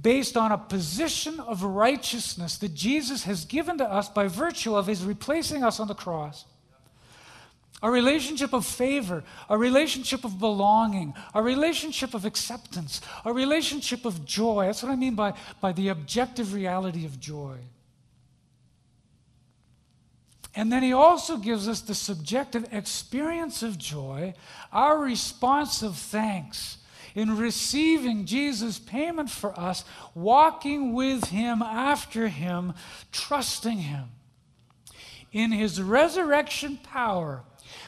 based 0.00 0.36
on 0.36 0.52
a 0.52 0.58
position 0.58 1.38
of 1.40 1.62
righteousness 1.62 2.56
that 2.58 2.74
Jesus 2.74 3.24
has 3.24 3.44
given 3.44 3.76
to 3.78 3.84
us 3.84 4.08
by 4.08 4.26
virtue 4.28 4.74
of 4.74 4.86
his 4.86 5.04
replacing 5.04 5.64
us 5.64 5.80
on 5.80 5.88
the 5.88 5.94
cross. 5.94 6.44
A 7.82 7.90
relationship 7.90 8.54
of 8.54 8.64
favor, 8.64 9.22
a 9.50 9.58
relationship 9.58 10.24
of 10.24 10.38
belonging, 10.38 11.14
a 11.34 11.42
relationship 11.42 12.14
of 12.14 12.24
acceptance, 12.24 13.00
a 13.24 13.32
relationship 13.32 14.04
of 14.04 14.24
joy. 14.24 14.66
That's 14.66 14.82
what 14.82 14.92
I 14.92 14.96
mean 14.96 15.14
by, 15.14 15.34
by 15.60 15.72
the 15.72 15.88
objective 15.88 16.54
reality 16.54 17.04
of 17.04 17.20
joy. 17.20 17.58
And 20.54 20.72
then 20.72 20.82
he 20.82 20.94
also 20.94 21.36
gives 21.36 21.68
us 21.68 21.82
the 21.82 21.94
subjective 21.94 22.66
experience 22.72 23.62
of 23.62 23.76
joy, 23.76 24.32
our 24.72 24.98
response 24.98 25.82
of 25.82 25.96
thanks 25.96 26.78
in 27.14 27.36
receiving 27.36 28.24
Jesus' 28.24 28.78
payment 28.78 29.30
for 29.30 29.58
us, 29.58 29.84
walking 30.14 30.94
with 30.94 31.24
him 31.26 31.60
after 31.60 32.28
him, 32.28 32.72
trusting 33.12 33.78
him 33.78 34.08
in 35.32 35.52
his 35.52 35.80
resurrection 35.82 36.78
power, 36.82 37.42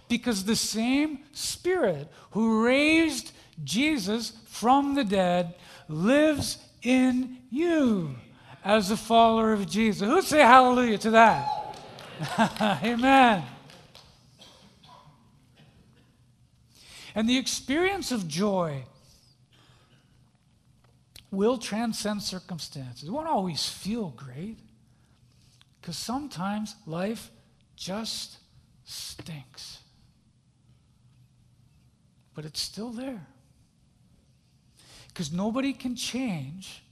because 0.08 0.44
the 0.44 0.56
same 0.56 1.20
Spirit 1.32 2.08
who 2.32 2.64
raised 2.64 3.32
Jesus 3.64 4.32
from 4.46 4.94
the 4.94 5.04
dead 5.04 5.54
lives 5.88 6.58
in 6.82 7.38
you 7.50 8.16
as 8.64 8.90
a 8.90 8.96
follower 8.96 9.52
of 9.52 9.68
Jesus. 9.68 10.08
Who'd 10.08 10.24
say 10.24 10.40
hallelujah 10.40 10.98
to 10.98 11.10
that? 11.10 11.48
Amen. 12.82 13.44
And 17.14 17.28
the 17.28 17.36
experience 17.36 18.12
of 18.12 18.28
joy 18.28 18.84
will 21.30 21.58
transcend 21.58 22.22
circumstances. 22.22 23.08
It 23.08 23.12
won't 23.12 23.28
always 23.28 23.68
feel 23.68 24.10
great 24.10 24.58
because 25.80 25.96
sometimes 25.96 26.76
life 26.86 27.30
just 27.76 28.38
stinks. 28.84 29.77
But 32.38 32.44
it's 32.44 32.60
still 32.60 32.90
there. 32.90 33.26
Because 35.08 35.32
nobody 35.32 35.72
can 35.72 35.96
change 35.96 36.84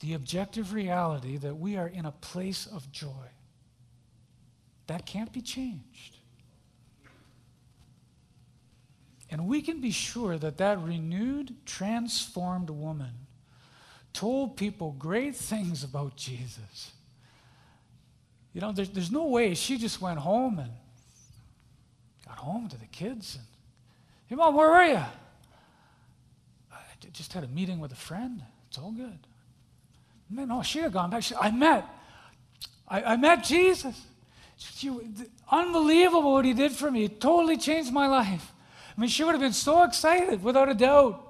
the 0.00 0.14
objective 0.14 0.72
reality 0.72 1.36
that 1.36 1.56
we 1.56 1.76
are 1.76 1.86
in 1.86 2.04
a 2.04 2.10
place 2.10 2.66
of 2.66 2.90
joy. 2.90 3.28
That 4.88 5.06
can't 5.06 5.32
be 5.32 5.40
changed. 5.40 6.16
And 9.30 9.46
we 9.46 9.62
can 9.62 9.80
be 9.80 9.92
sure 9.92 10.36
that 10.36 10.58
that 10.58 10.82
renewed, 10.82 11.54
transformed 11.64 12.68
woman 12.68 13.12
told 14.12 14.56
people 14.56 14.96
great 14.98 15.36
things 15.36 15.84
about 15.84 16.16
Jesus. 16.16 16.90
You 18.52 18.60
know, 18.60 18.72
there's, 18.72 18.88
there's 18.90 19.12
no 19.12 19.26
way 19.26 19.54
she 19.54 19.78
just 19.78 20.00
went 20.00 20.18
home 20.18 20.58
and 20.58 20.72
got 22.26 22.38
home 22.38 22.68
to 22.70 22.76
the 22.76 22.86
kids 22.86 23.36
and, 23.36 23.44
hey, 24.28 24.36
mom, 24.36 24.54
where 24.54 24.70
were 24.70 24.84
you? 24.84 25.02
I 26.72 27.10
just 27.12 27.32
had 27.32 27.44
a 27.44 27.48
meeting 27.48 27.80
with 27.80 27.92
a 27.92 27.96
friend. 27.96 28.42
It's 28.68 28.78
all 28.78 28.92
good. 28.92 29.18
No, 30.30 30.58
oh, 30.58 30.62
she 30.62 30.80
had 30.80 30.92
gone 30.92 31.10
back. 31.10 31.22
She, 31.22 31.34
I 31.34 31.50
met, 31.50 31.84
I, 32.86 33.02
I 33.02 33.16
met 33.16 33.42
Jesus. 33.42 34.00
She, 34.56 34.90
unbelievable 35.50 36.32
what 36.32 36.44
he 36.44 36.52
did 36.52 36.72
for 36.72 36.90
me. 36.90 37.04
It 37.04 37.20
totally 37.20 37.56
changed 37.56 37.92
my 37.92 38.06
life. 38.06 38.52
I 38.96 39.00
mean, 39.00 39.08
she 39.08 39.24
would 39.24 39.32
have 39.32 39.40
been 39.40 39.52
so 39.52 39.84
excited, 39.84 40.42
without 40.42 40.68
a 40.68 40.74
doubt. 40.74 41.24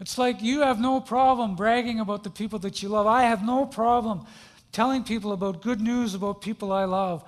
It's 0.00 0.16
like 0.16 0.42
you 0.42 0.60
have 0.60 0.80
no 0.80 1.00
problem 1.00 1.56
bragging 1.56 1.98
about 1.98 2.22
the 2.22 2.30
people 2.30 2.60
that 2.60 2.82
you 2.82 2.88
love. 2.88 3.06
I 3.06 3.22
have 3.24 3.44
no 3.44 3.66
problem 3.66 4.26
telling 4.70 5.02
people 5.02 5.32
about 5.32 5.60
good 5.60 5.80
news 5.80 6.14
about 6.14 6.40
people 6.40 6.72
I 6.72 6.84
love. 6.84 7.24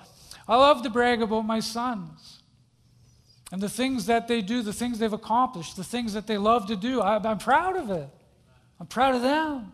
I 0.47 0.55
love 0.55 0.83
to 0.83 0.89
brag 0.89 1.21
about 1.21 1.41
my 1.41 1.59
sons 1.59 2.40
and 3.51 3.61
the 3.61 3.69
things 3.69 4.05
that 4.05 4.27
they 4.27 4.41
do, 4.41 4.61
the 4.61 4.73
things 4.73 4.97
they've 4.97 5.11
accomplished, 5.11 5.75
the 5.75 5.83
things 5.83 6.13
that 6.13 6.25
they 6.25 6.37
love 6.37 6.67
to 6.67 6.75
do. 6.75 7.01
I, 7.01 7.17
I'm 7.17 7.37
proud 7.37 7.75
of 7.75 7.89
it. 7.89 8.09
I'm 8.79 8.87
proud 8.87 9.15
of 9.15 9.21
them. 9.21 9.73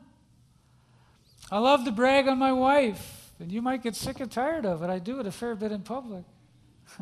I 1.52 1.60
love 1.60 1.86
to 1.86 1.92
brag 1.92 2.28
on 2.28 2.40
my 2.40 2.52
wife 2.52 3.32
and 3.40 3.52
you 3.52 3.62
might 3.62 3.84
get 3.84 3.96
sick 3.96 4.20
and 4.20 4.32
tired 4.32 4.66
of 4.66 4.82
it. 4.82 4.90
I 4.90 5.00
do 5.00 5.20
it 5.20 5.28
a 5.28 5.32
fair 5.32 5.56
bit 5.56 5.72
in 5.72 5.82
public. 5.82 6.24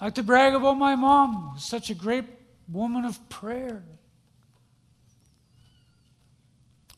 I 0.00 0.04
like 0.04 0.14
to 0.16 0.22
brag 0.22 0.54
about 0.54 0.74
my 0.74 0.94
mom, 0.94 1.54
such 1.58 1.90
a 1.90 1.94
great 1.94 2.26
woman 2.68 3.04
of 3.04 3.28
prayer. 3.28 3.82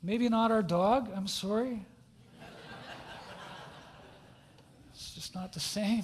Maybe 0.03 0.29
not 0.29 0.51
our 0.51 0.63
dog, 0.63 1.09
I'm 1.15 1.29
sorry. 1.29 1.87
it's 4.93 5.15
just 5.15 5.35
not 5.37 5.53
the 5.53 5.61
same. 5.61 6.03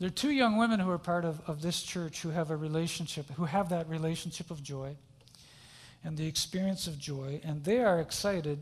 There 0.00 0.06
are 0.06 0.10
two 0.10 0.30
young 0.30 0.56
women 0.56 0.80
who 0.80 0.90
are 0.90 0.98
part 0.98 1.26
of, 1.26 1.42
of 1.46 1.60
this 1.60 1.82
church 1.82 2.22
who 2.22 2.30
have 2.30 2.50
a 2.50 2.56
relationship, 2.56 3.30
who 3.32 3.44
have 3.44 3.68
that 3.68 3.86
relationship 3.86 4.50
of 4.50 4.62
joy 4.62 4.96
and 6.02 6.16
the 6.16 6.26
experience 6.26 6.86
of 6.86 6.98
joy, 6.98 7.38
and 7.44 7.62
they 7.62 7.80
are 7.80 8.00
excited 8.00 8.58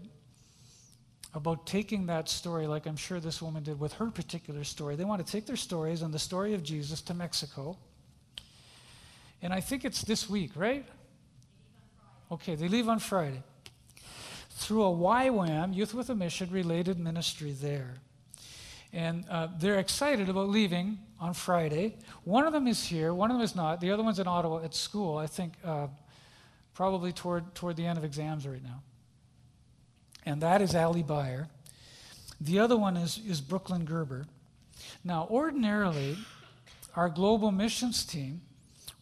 about 1.34 1.64
taking 1.64 2.06
that 2.06 2.28
story, 2.28 2.66
like 2.66 2.86
I'm 2.86 2.96
sure 2.96 3.20
this 3.20 3.40
woman 3.40 3.62
did 3.62 3.78
with 3.78 3.92
her 3.94 4.06
particular 4.06 4.64
story. 4.64 4.96
They 4.96 5.04
want 5.04 5.24
to 5.24 5.30
take 5.30 5.46
their 5.46 5.56
stories 5.56 6.02
and 6.02 6.12
the 6.12 6.18
story 6.18 6.54
of 6.54 6.64
Jesus 6.64 7.00
to 7.02 7.14
Mexico. 7.14 7.78
And 9.40 9.52
I 9.52 9.60
think 9.60 9.84
it's 9.84 10.02
this 10.02 10.28
week, 10.28 10.50
right? 10.56 10.84
Okay, 12.32 12.56
they 12.56 12.66
leave 12.66 12.88
on 12.88 12.98
Friday. 12.98 13.44
Through 14.50 14.82
a 14.82 14.90
YWAM, 14.90 15.72
Youth 15.72 15.94
with 15.94 16.10
a 16.10 16.16
Mission 16.16 16.50
related 16.50 16.98
ministry 16.98 17.52
there. 17.52 17.94
And 18.92 19.24
uh, 19.30 19.48
they're 19.56 19.78
excited 19.78 20.28
about 20.28 20.48
leaving 20.48 20.98
on 21.20 21.34
Friday. 21.34 21.96
One 22.24 22.46
of 22.46 22.52
them 22.52 22.66
is 22.66 22.84
here, 22.84 23.12
one 23.12 23.30
of 23.30 23.36
them 23.36 23.44
is 23.44 23.56
not. 23.56 23.80
The 23.80 23.90
other 23.90 24.02
one's 24.02 24.18
in 24.18 24.28
Ottawa 24.28 24.62
at 24.64 24.74
school, 24.74 25.18
I 25.18 25.26
think 25.26 25.54
uh, 25.64 25.88
probably 26.74 27.12
toward, 27.12 27.54
toward 27.54 27.76
the 27.76 27.86
end 27.86 27.98
of 27.98 28.04
exams 28.04 28.46
right 28.46 28.62
now 28.62 28.82
and 30.28 30.42
that 30.42 30.60
is 30.60 30.74
Ali 30.74 31.02
Bayer. 31.02 31.48
The 32.38 32.58
other 32.58 32.76
one 32.76 32.98
is, 32.98 33.18
is 33.26 33.40
Brooklyn 33.40 33.86
Gerber. 33.86 34.26
Now, 35.02 35.26
ordinarily, 35.30 36.18
our 36.94 37.08
global 37.08 37.50
missions 37.50 38.04
team 38.04 38.42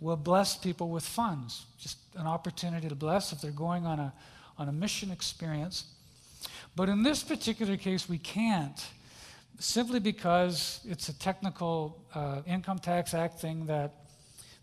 will 0.01 0.17
bless 0.17 0.57
people 0.57 0.89
with 0.89 1.05
funds, 1.05 1.67
just 1.79 1.99
an 2.15 2.29
opportunity 2.29 2.89
to 2.89 2.95
bless 2.95 3.33
if 3.33 3.41
they're 3.41 3.51
going 3.51 3.87
on 3.87 3.99
a, 3.99 4.13
on 4.57 4.69
a 4.69 4.73
mission 4.73 5.11
experience. 5.11 5.87
But 6.77 6.89
in 6.89 7.03
this 7.03 7.25
particular 7.25 7.77
case, 7.77 8.09
we 8.09 8.19
can't, 8.19 8.87
simply 9.59 10.01
because 10.01 10.81
it's 10.85 11.09
a 11.09 11.19
technical 11.19 12.05
uh, 12.15 12.43
Income 12.47 12.81
Tax 12.81 13.15
Act 13.15 13.41
thing 13.41 13.67
that 13.67 13.95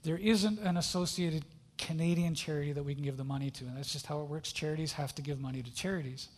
there 0.04 0.18
isn't 0.18 0.60
an 0.60 0.78
associated 0.78 1.46
Canadian 1.78 2.36
charity 2.36 2.72
that 2.74 2.84
we 2.84 2.94
can 2.94 3.04
give 3.04 3.18
the 3.18 3.24
money 3.24 3.50
to. 3.50 3.66
And 3.66 3.78
that's 3.78 3.92
just 3.92 4.06
how 4.06 4.22
it 4.22 4.28
works. 4.28 4.52
Charities 4.52 4.94
have 4.94 5.16
to 5.16 5.22
give 5.22 5.40
money 5.40 5.62
to 5.62 5.74
charities. 5.74 6.30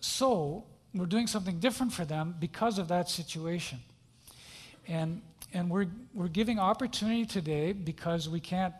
So 0.00 0.64
we're 0.94 1.06
doing 1.06 1.26
something 1.26 1.58
different 1.58 1.92
for 1.92 2.04
them 2.04 2.34
because 2.38 2.78
of 2.78 2.88
that 2.88 3.08
situation. 3.08 3.78
And, 4.88 5.22
and 5.54 5.70
we're, 5.70 5.86
we're 6.12 6.28
giving 6.28 6.58
opportunity 6.58 7.24
today 7.24 7.72
because 7.72 8.28
we 8.28 8.40
can't 8.40 8.74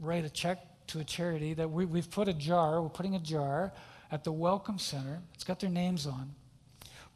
write 0.00 0.24
a 0.24 0.30
check 0.30 0.58
to 0.88 1.00
a 1.00 1.04
charity 1.04 1.54
that 1.54 1.70
we, 1.70 1.84
we've 1.84 2.10
put 2.10 2.28
a 2.28 2.32
jar, 2.32 2.80
we're 2.80 2.88
putting 2.88 3.14
a 3.14 3.20
jar 3.20 3.72
at 4.10 4.24
the 4.24 4.32
Welcome 4.32 4.78
Center. 4.78 5.20
It's 5.34 5.44
got 5.44 5.60
their 5.60 5.70
names 5.70 6.06
on 6.06 6.34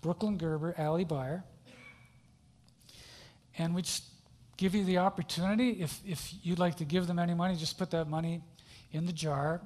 Brooklyn 0.01 0.37
Gerber, 0.37 0.75
Ali 0.79 1.05
Bayer. 1.05 1.45
And 3.59 3.75
we 3.75 3.83
just 3.83 4.05
give 4.57 4.75
you 4.75 4.85
the 4.85 4.99
opportunity. 4.99 5.83
If, 5.83 6.01
if 6.07 6.33
you'd 6.43 6.59
like 6.59 6.77
to 6.77 6.85
give 6.85 7.07
them 7.07 7.19
any 7.19 7.35
money, 7.35 7.57
just 7.57 7.79
put 7.79 7.91
that 7.91 8.09
money 8.09 8.43
in 8.93 9.07
the 9.07 9.13
jar 9.13 9.61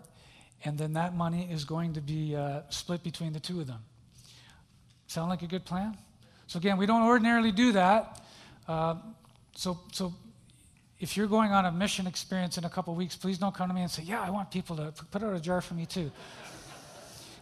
and 0.64 0.78
then 0.78 0.94
that 0.94 1.14
money 1.14 1.48
is 1.50 1.64
going 1.64 1.92
to 1.94 2.00
be 2.00 2.34
uh, 2.34 2.62
split 2.70 3.02
between 3.02 3.32
the 3.32 3.40
two 3.40 3.60
of 3.60 3.66
them. 3.66 3.80
Sound 5.06 5.30
like 5.30 5.42
a 5.42 5.46
good 5.46 5.64
plan? 5.64 5.96
So 6.46 6.58
again, 6.58 6.76
we 6.76 6.86
don't 6.86 7.02
ordinarily 7.02 7.52
do 7.52 7.72
that. 7.72 8.20
Uh, 8.66 8.96
so, 9.54 9.78
so 9.92 10.14
if 10.98 11.16
you're 11.16 11.26
going 11.26 11.52
on 11.52 11.66
a 11.66 11.72
mission 11.72 12.06
experience 12.06 12.58
in 12.58 12.64
a 12.64 12.70
couple 12.70 12.94
weeks, 12.94 13.16
please 13.16 13.38
don't 13.38 13.54
come 13.54 13.68
to 13.68 13.74
me 13.74 13.82
and 13.82 13.90
say, 13.90 14.02
"Yeah, 14.02 14.20
I 14.20 14.30
want 14.30 14.50
people 14.50 14.76
to 14.76 14.92
put 15.10 15.22
out 15.22 15.34
a 15.34 15.40
jar 15.40 15.60
for 15.60 15.74
me 15.74 15.86
too," 15.86 16.10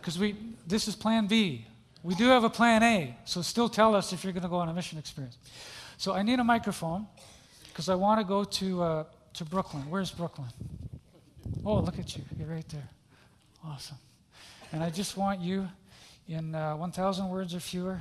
because 0.05 0.19
we 0.19 0.37
this 0.67 0.87
is 0.87 0.95
Plan 0.95 1.27
B. 1.27 1.65
We 2.03 2.15
do 2.15 2.27
have 2.27 2.45
a 2.45 2.51
Plan 2.51 2.83
A, 2.83 3.17
so 3.25 3.41
still 3.41 3.71
tell 3.71 3.95
us 3.95 4.13
if 4.13 4.23
you're 4.23 4.35
going 4.35 4.43
to 4.43 4.51
go 4.51 4.57
on 4.57 4.69
a 4.69 4.75
mission 4.75 4.99
experience. 4.99 5.39
So 5.97 6.13
I 6.13 6.23
need 6.23 6.39
a 6.39 6.45
microphone 6.45 7.07
because 7.69 7.89
I 7.89 7.95
want 7.95 8.21
to 8.21 8.27
go 8.27 8.45
to 8.45 8.83
uh, 8.83 9.05
to 9.33 9.45
Brooklyn. 9.47 9.85
Where's 9.89 10.11
Brooklyn? 10.11 10.49
Oh, 11.65 11.77
look 11.77 11.99
at 11.99 12.15
you! 12.19 12.23
You're 12.39 12.49
right 12.49 12.69
there. 12.69 12.89
Awesome. 13.65 13.97
And 14.73 14.83
I 14.83 14.91
just 14.91 15.17
want 15.17 15.41
you 15.41 15.69
in 16.29 16.55
uh, 16.55 16.77
1,000 16.77 17.29
words 17.31 17.55
or 17.55 17.61
fewer, 17.61 18.01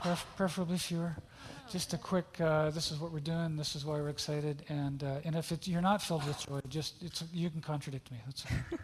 pref- 0.00 0.26
preferably 0.36 0.78
fewer. 0.78 1.16
Just 1.70 1.94
a 1.94 1.98
quick, 1.98 2.26
uh, 2.40 2.70
this 2.70 2.92
is 2.92 2.98
what 2.98 3.10
we're 3.10 3.20
doing, 3.20 3.56
this 3.56 3.74
is 3.74 3.84
why 3.84 3.94
we're 3.94 4.10
excited. 4.10 4.64
And, 4.68 5.02
uh, 5.02 5.16
and 5.24 5.34
if 5.34 5.52
you're 5.66 5.80
not 5.80 6.02
filled 6.02 6.26
with 6.26 6.38
joy, 6.46 6.60
just 6.68 6.94
you 7.32 7.48
can 7.48 7.60
contradict 7.60 8.10
me. 8.10 8.18
That's 8.26 8.44
okay. 8.44 8.82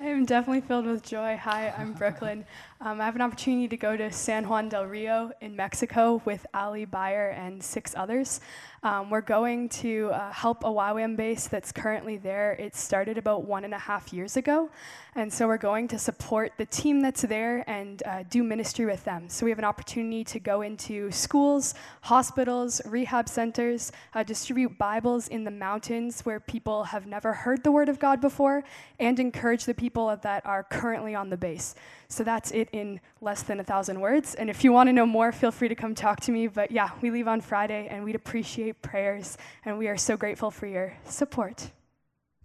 I 0.00 0.06
am 0.06 0.24
definitely 0.24 0.60
filled 0.60 0.86
with 0.86 1.02
joy. 1.02 1.36
Hi, 1.36 1.70
I'm 1.70 1.92
Brooklyn. 1.98 2.44
Um, 2.84 3.00
I 3.00 3.06
have 3.06 3.14
an 3.14 3.22
opportunity 3.22 3.66
to 3.68 3.78
go 3.78 3.96
to 3.96 4.12
San 4.12 4.46
Juan 4.46 4.68
del 4.68 4.84
Rio 4.84 5.32
in 5.40 5.56
Mexico 5.56 6.20
with 6.26 6.44
Ali 6.52 6.84
Bayer 6.84 7.30
and 7.30 7.62
six 7.62 7.94
others. 7.96 8.42
Um, 8.82 9.08
we're 9.08 9.22
going 9.22 9.70
to 9.70 10.10
uh, 10.12 10.30
help 10.30 10.62
a 10.64 10.66
YWAM 10.66 11.16
base 11.16 11.48
that's 11.48 11.72
currently 11.72 12.18
there. 12.18 12.52
It 12.52 12.76
started 12.76 13.16
about 13.16 13.44
one 13.44 13.64
and 13.64 13.72
a 13.72 13.78
half 13.78 14.12
years 14.12 14.36
ago. 14.36 14.68
And 15.14 15.32
so 15.32 15.46
we're 15.46 15.56
going 15.56 15.88
to 15.88 15.98
support 15.98 16.52
the 16.58 16.66
team 16.66 17.00
that's 17.00 17.22
there 17.22 17.64
and 17.70 18.02
uh, 18.02 18.24
do 18.28 18.42
ministry 18.42 18.84
with 18.84 19.02
them. 19.04 19.30
So 19.30 19.46
we 19.46 19.50
have 19.50 19.58
an 19.58 19.64
opportunity 19.64 20.22
to 20.24 20.38
go 20.38 20.60
into 20.60 21.10
schools, 21.10 21.72
hospitals, 22.02 22.82
rehab 22.84 23.30
centers, 23.30 23.92
uh, 24.12 24.24
distribute 24.24 24.76
Bibles 24.76 25.28
in 25.28 25.44
the 25.44 25.50
mountains 25.50 26.20
where 26.26 26.40
people 26.40 26.84
have 26.84 27.06
never 27.06 27.32
heard 27.32 27.64
the 27.64 27.72
Word 27.72 27.88
of 27.88 27.98
God 27.98 28.20
before, 28.20 28.62
and 29.00 29.18
encourage 29.18 29.64
the 29.64 29.72
people 29.72 30.14
that 30.14 30.44
are 30.44 30.64
currently 30.64 31.14
on 31.14 31.30
the 31.30 31.36
base. 31.38 31.74
So 32.08 32.22
that's 32.22 32.50
it 32.50 32.68
in 32.74 33.00
less 33.20 33.44
than 33.44 33.60
a 33.60 33.64
thousand 33.64 34.00
words. 34.00 34.34
And 34.34 34.50
if 34.50 34.64
you 34.64 34.72
want 34.72 34.88
to 34.88 34.92
know 34.92 35.06
more, 35.06 35.30
feel 35.30 35.52
free 35.52 35.68
to 35.68 35.76
come 35.76 35.94
talk 35.94 36.18
to 36.22 36.32
me. 36.32 36.48
But 36.48 36.72
yeah, 36.72 36.90
we 37.00 37.12
leave 37.12 37.28
on 37.28 37.40
Friday, 37.40 37.86
and 37.88 38.02
we'd 38.02 38.16
appreciate 38.16 38.82
prayers, 38.82 39.38
and 39.64 39.78
we 39.78 39.86
are 39.86 39.96
so 39.96 40.16
grateful 40.16 40.50
for 40.50 40.66
your 40.66 40.92
support. 41.04 41.70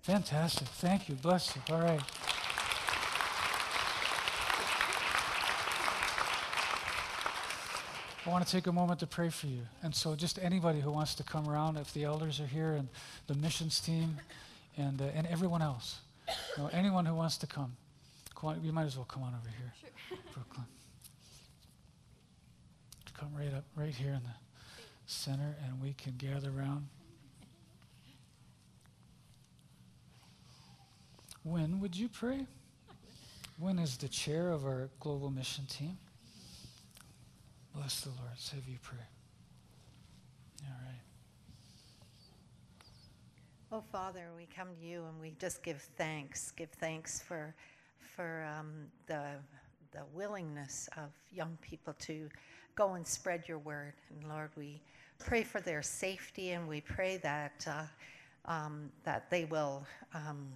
Fantastic. 0.02 0.68
Thank 0.68 1.10
you. 1.10 1.16
Bless 1.16 1.56
you. 1.56 1.62
All 1.74 1.82
right. 1.82 2.00
I 8.26 8.30
want 8.30 8.46
to 8.46 8.52
take 8.52 8.68
a 8.68 8.72
moment 8.72 9.00
to 9.00 9.08
pray 9.08 9.30
for 9.30 9.48
you. 9.48 9.62
And 9.82 9.96
so, 9.96 10.16
just 10.16 10.38
anybody 10.38 10.80
who 10.80 10.92
wants 10.92 11.16
to 11.16 11.24
come 11.24 11.50
around, 11.50 11.78
if 11.78 11.92
the 11.96 12.04
elders 12.04 12.40
are 12.40 12.46
here 12.46 12.74
and 12.74 12.88
the 13.26 13.34
missions 13.34 13.80
team 13.80 14.20
and, 14.78 15.02
uh, 15.02 15.06
and 15.16 15.26
everyone 15.26 15.64
else, 15.64 16.02
you 16.56 16.64
know, 16.64 16.70
anyone 16.72 17.08
who 17.08 17.16
wants 17.16 17.38
to 17.38 17.48
come. 17.48 17.76
Come 18.40 18.60
you 18.64 18.72
might 18.72 18.86
as 18.86 18.96
well 18.96 19.06
come 19.06 19.24
on 19.24 19.34
over 19.34 19.50
here, 19.50 19.74
sure. 19.80 20.18
Brooklyn. 20.34 20.66
Come 23.14 23.30
right 23.36 23.54
up, 23.54 23.66
right 23.76 23.94
here 23.94 24.14
in 24.14 24.24
the 24.24 24.36
center, 25.08 25.58
and 25.66 25.82
we 25.82 25.94
can 25.94 26.14
gather 26.18 26.50
around. 26.50 26.88
When 31.44 31.82
would 31.82 31.98
you 31.98 32.08
pray? 32.08 32.46
When 33.58 33.78
is 33.78 33.98
the 33.98 34.08
chair 34.08 34.52
of 34.52 34.66
our 34.66 34.90
global 35.02 35.30
mission 35.30 35.66
team? 35.66 35.98
Bless 37.76 38.02
the 38.02 38.10
Lord. 38.10 38.38
Save 38.38 38.68
you 38.70 38.78
pray. 38.82 38.98
All 40.64 40.76
right. 40.86 41.02
Oh, 43.72 43.84
Father, 43.92 44.28
we 44.38 44.48
come 44.56 44.70
to 44.80 44.86
you 44.86 45.04
and 45.10 45.20
we 45.20 45.34
just 45.40 45.62
give 45.62 45.82
thanks. 45.98 46.52
Give 46.52 46.70
thanks 46.70 47.22
for 47.22 47.54
for 48.16 48.46
um, 48.58 48.72
the, 49.08 49.24
the 49.92 50.02
willingness 50.14 50.90
of 50.98 51.10
young 51.32 51.58
people 51.62 51.94
to 52.00 52.30
go 52.76 52.94
and 52.94 53.06
spread 53.06 53.44
your 53.48 53.60
word. 53.60 53.94
And 54.10 54.30
Lord, 54.30 54.52
we 54.56 54.82
pray 55.20 55.44
for 55.44 55.60
their 55.60 55.82
safety 55.82 56.52
and 56.52 56.68
we 56.68 56.82
pray 56.82 57.18
that, 57.18 57.66
uh, 57.68 58.52
um, 58.52 58.92
that 59.04 59.30
they 59.30 59.46
will 59.46 59.86
um, 60.14 60.48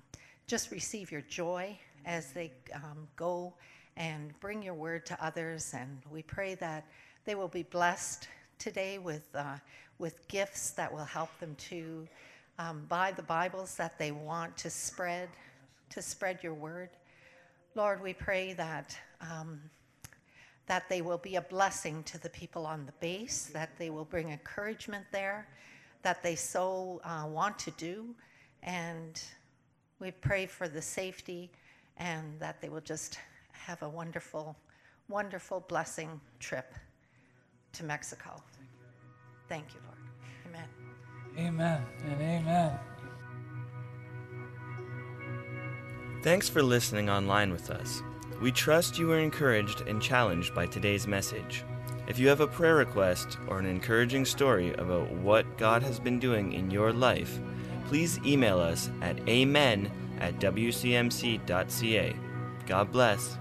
just 0.47 0.71
receive 0.71 1.12
your 1.12 1.21
joy 1.21 1.77
as 2.06 2.32
they 2.32 2.51
um, 2.75 3.08
go 3.15 3.53
and 3.97 4.38
bring 4.39 4.63
your 4.63 4.73
word 4.73 5.06
to 5.06 5.23
others. 5.23 5.73
And 5.77 6.01
we 6.12 6.23
pray 6.23 6.56
that 6.56 6.86
they 7.25 7.36
will 7.36 7.47
be 7.47 7.63
blessed 7.63 8.27
today 8.60 8.97
with, 8.97 9.27
uh, 9.36 9.58
with 9.99 10.27
gifts 10.27 10.71
that 10.71 10.91
will 10.91 11.06
help 11.06 11.29
them 11.39 11.56
to 11.69 12.08
um, 12.60 12.86
buy 12.88 13.12
the 13.12 13.23
Bibles 13.23 13.75
that 13.75 13.97
they 13.97 14.12
want 14.12 14.56
to 14.58 14.69
spread, 14.69 15.29
to 15.89 16.01
spread 16.01 16.39
your 16.41 16.53
word. 16.53 16.89
Lord, 17.75 18.03
we 18.03 18.13
pray 18.13 18.53
that, 18.53 18.95
um, 19.19 19.59
that 20.67 20.88
they 20.89 21.01
will 21.01 21.17
be 21.17 21.38
a 21.38 21.41
blessing 21.41 22.03
to 22.03 22.19
the 22.19 22.29
people 22.29 22.67
on 22.67 22.86
the 22.86 22.91
base, 22.93 23.49
that 23.53 23.71
they 23.79 23.89
will 23.89 24.05
bring 24.05 24.29
encouragement 24.29 25.05
there, 25.12 25.47
that 26.03 26.21
they 26.21 26.36
so 26.36 27.01
uh, 27.03 27.25
want 27.27 27.57
to 27.59 27.71
do. 27.71 28.13
And 28.62 29.21
we 29.99 30.12
pray 30.12 30.45
for 30.45 30.67
the 30.67 30.81
safety 30.81 31.49
and 31.97 32.39
that 32.39 32.62
they 32.62 32.69
will 32.69 32.81
just 32.81 33.17
have 33.51 33.81
a 33.81 33.89
wonderful, 33.89 34.55
wonderful 35.07 35.62
blessing 35.62 36.21
trip 36.39 36.73
to 37.73 37.83
Mexico. 37.83 38.41
Thank 39.49 39.73
you, 39.73 39.79
Lord. 39.86 39.97
Amen. 40.47 40.69
Amen 41.38 41.81
and 42.05 42.21
amen. 42.21 42.92
Thanks 46.23 46.47
for 46.47 46.63
listening 46.63 47.09
online 47.09 47.51
with 47.51 47.69
us. 47.69 48.01
We 48.41 48.49
trust 48.49 48.97
you 48.97 49.07
were 49.07 49.19
encouraged 49.19 49.81
and 49.81 50.01
challenged 50.01 50.55
by 50.55 50.65
today's 50.65 51.05
message. 51.05 51.65
If 52.07 52.17
you 52.17 52.29
have 52.29 52.39
a 52.39 52.47
prayer 52.47 52.75
request 52.75 53.38
or 53.49 53.59
an 53.59 53.65
encouraging 53.65 54.23
story 54.23 54.73
about 54.75 55.12
what 55.12 55.57
God 55.57 55.83
has 55.83 55.99
been 55.99 56.19
doing 56.19 56.53
in 56.53 56.71
your 56.71 56.93
life, 56.93 57.41
please 57.88 58.21
email 58.25 58.57
us 58.57 58.89
at 59.01 59.19
amen 59.27 59.91
at 60.21 60.39
wcmc.ca. 60.39 62.15
God 62.67 62.91
bless. 62.93 63.38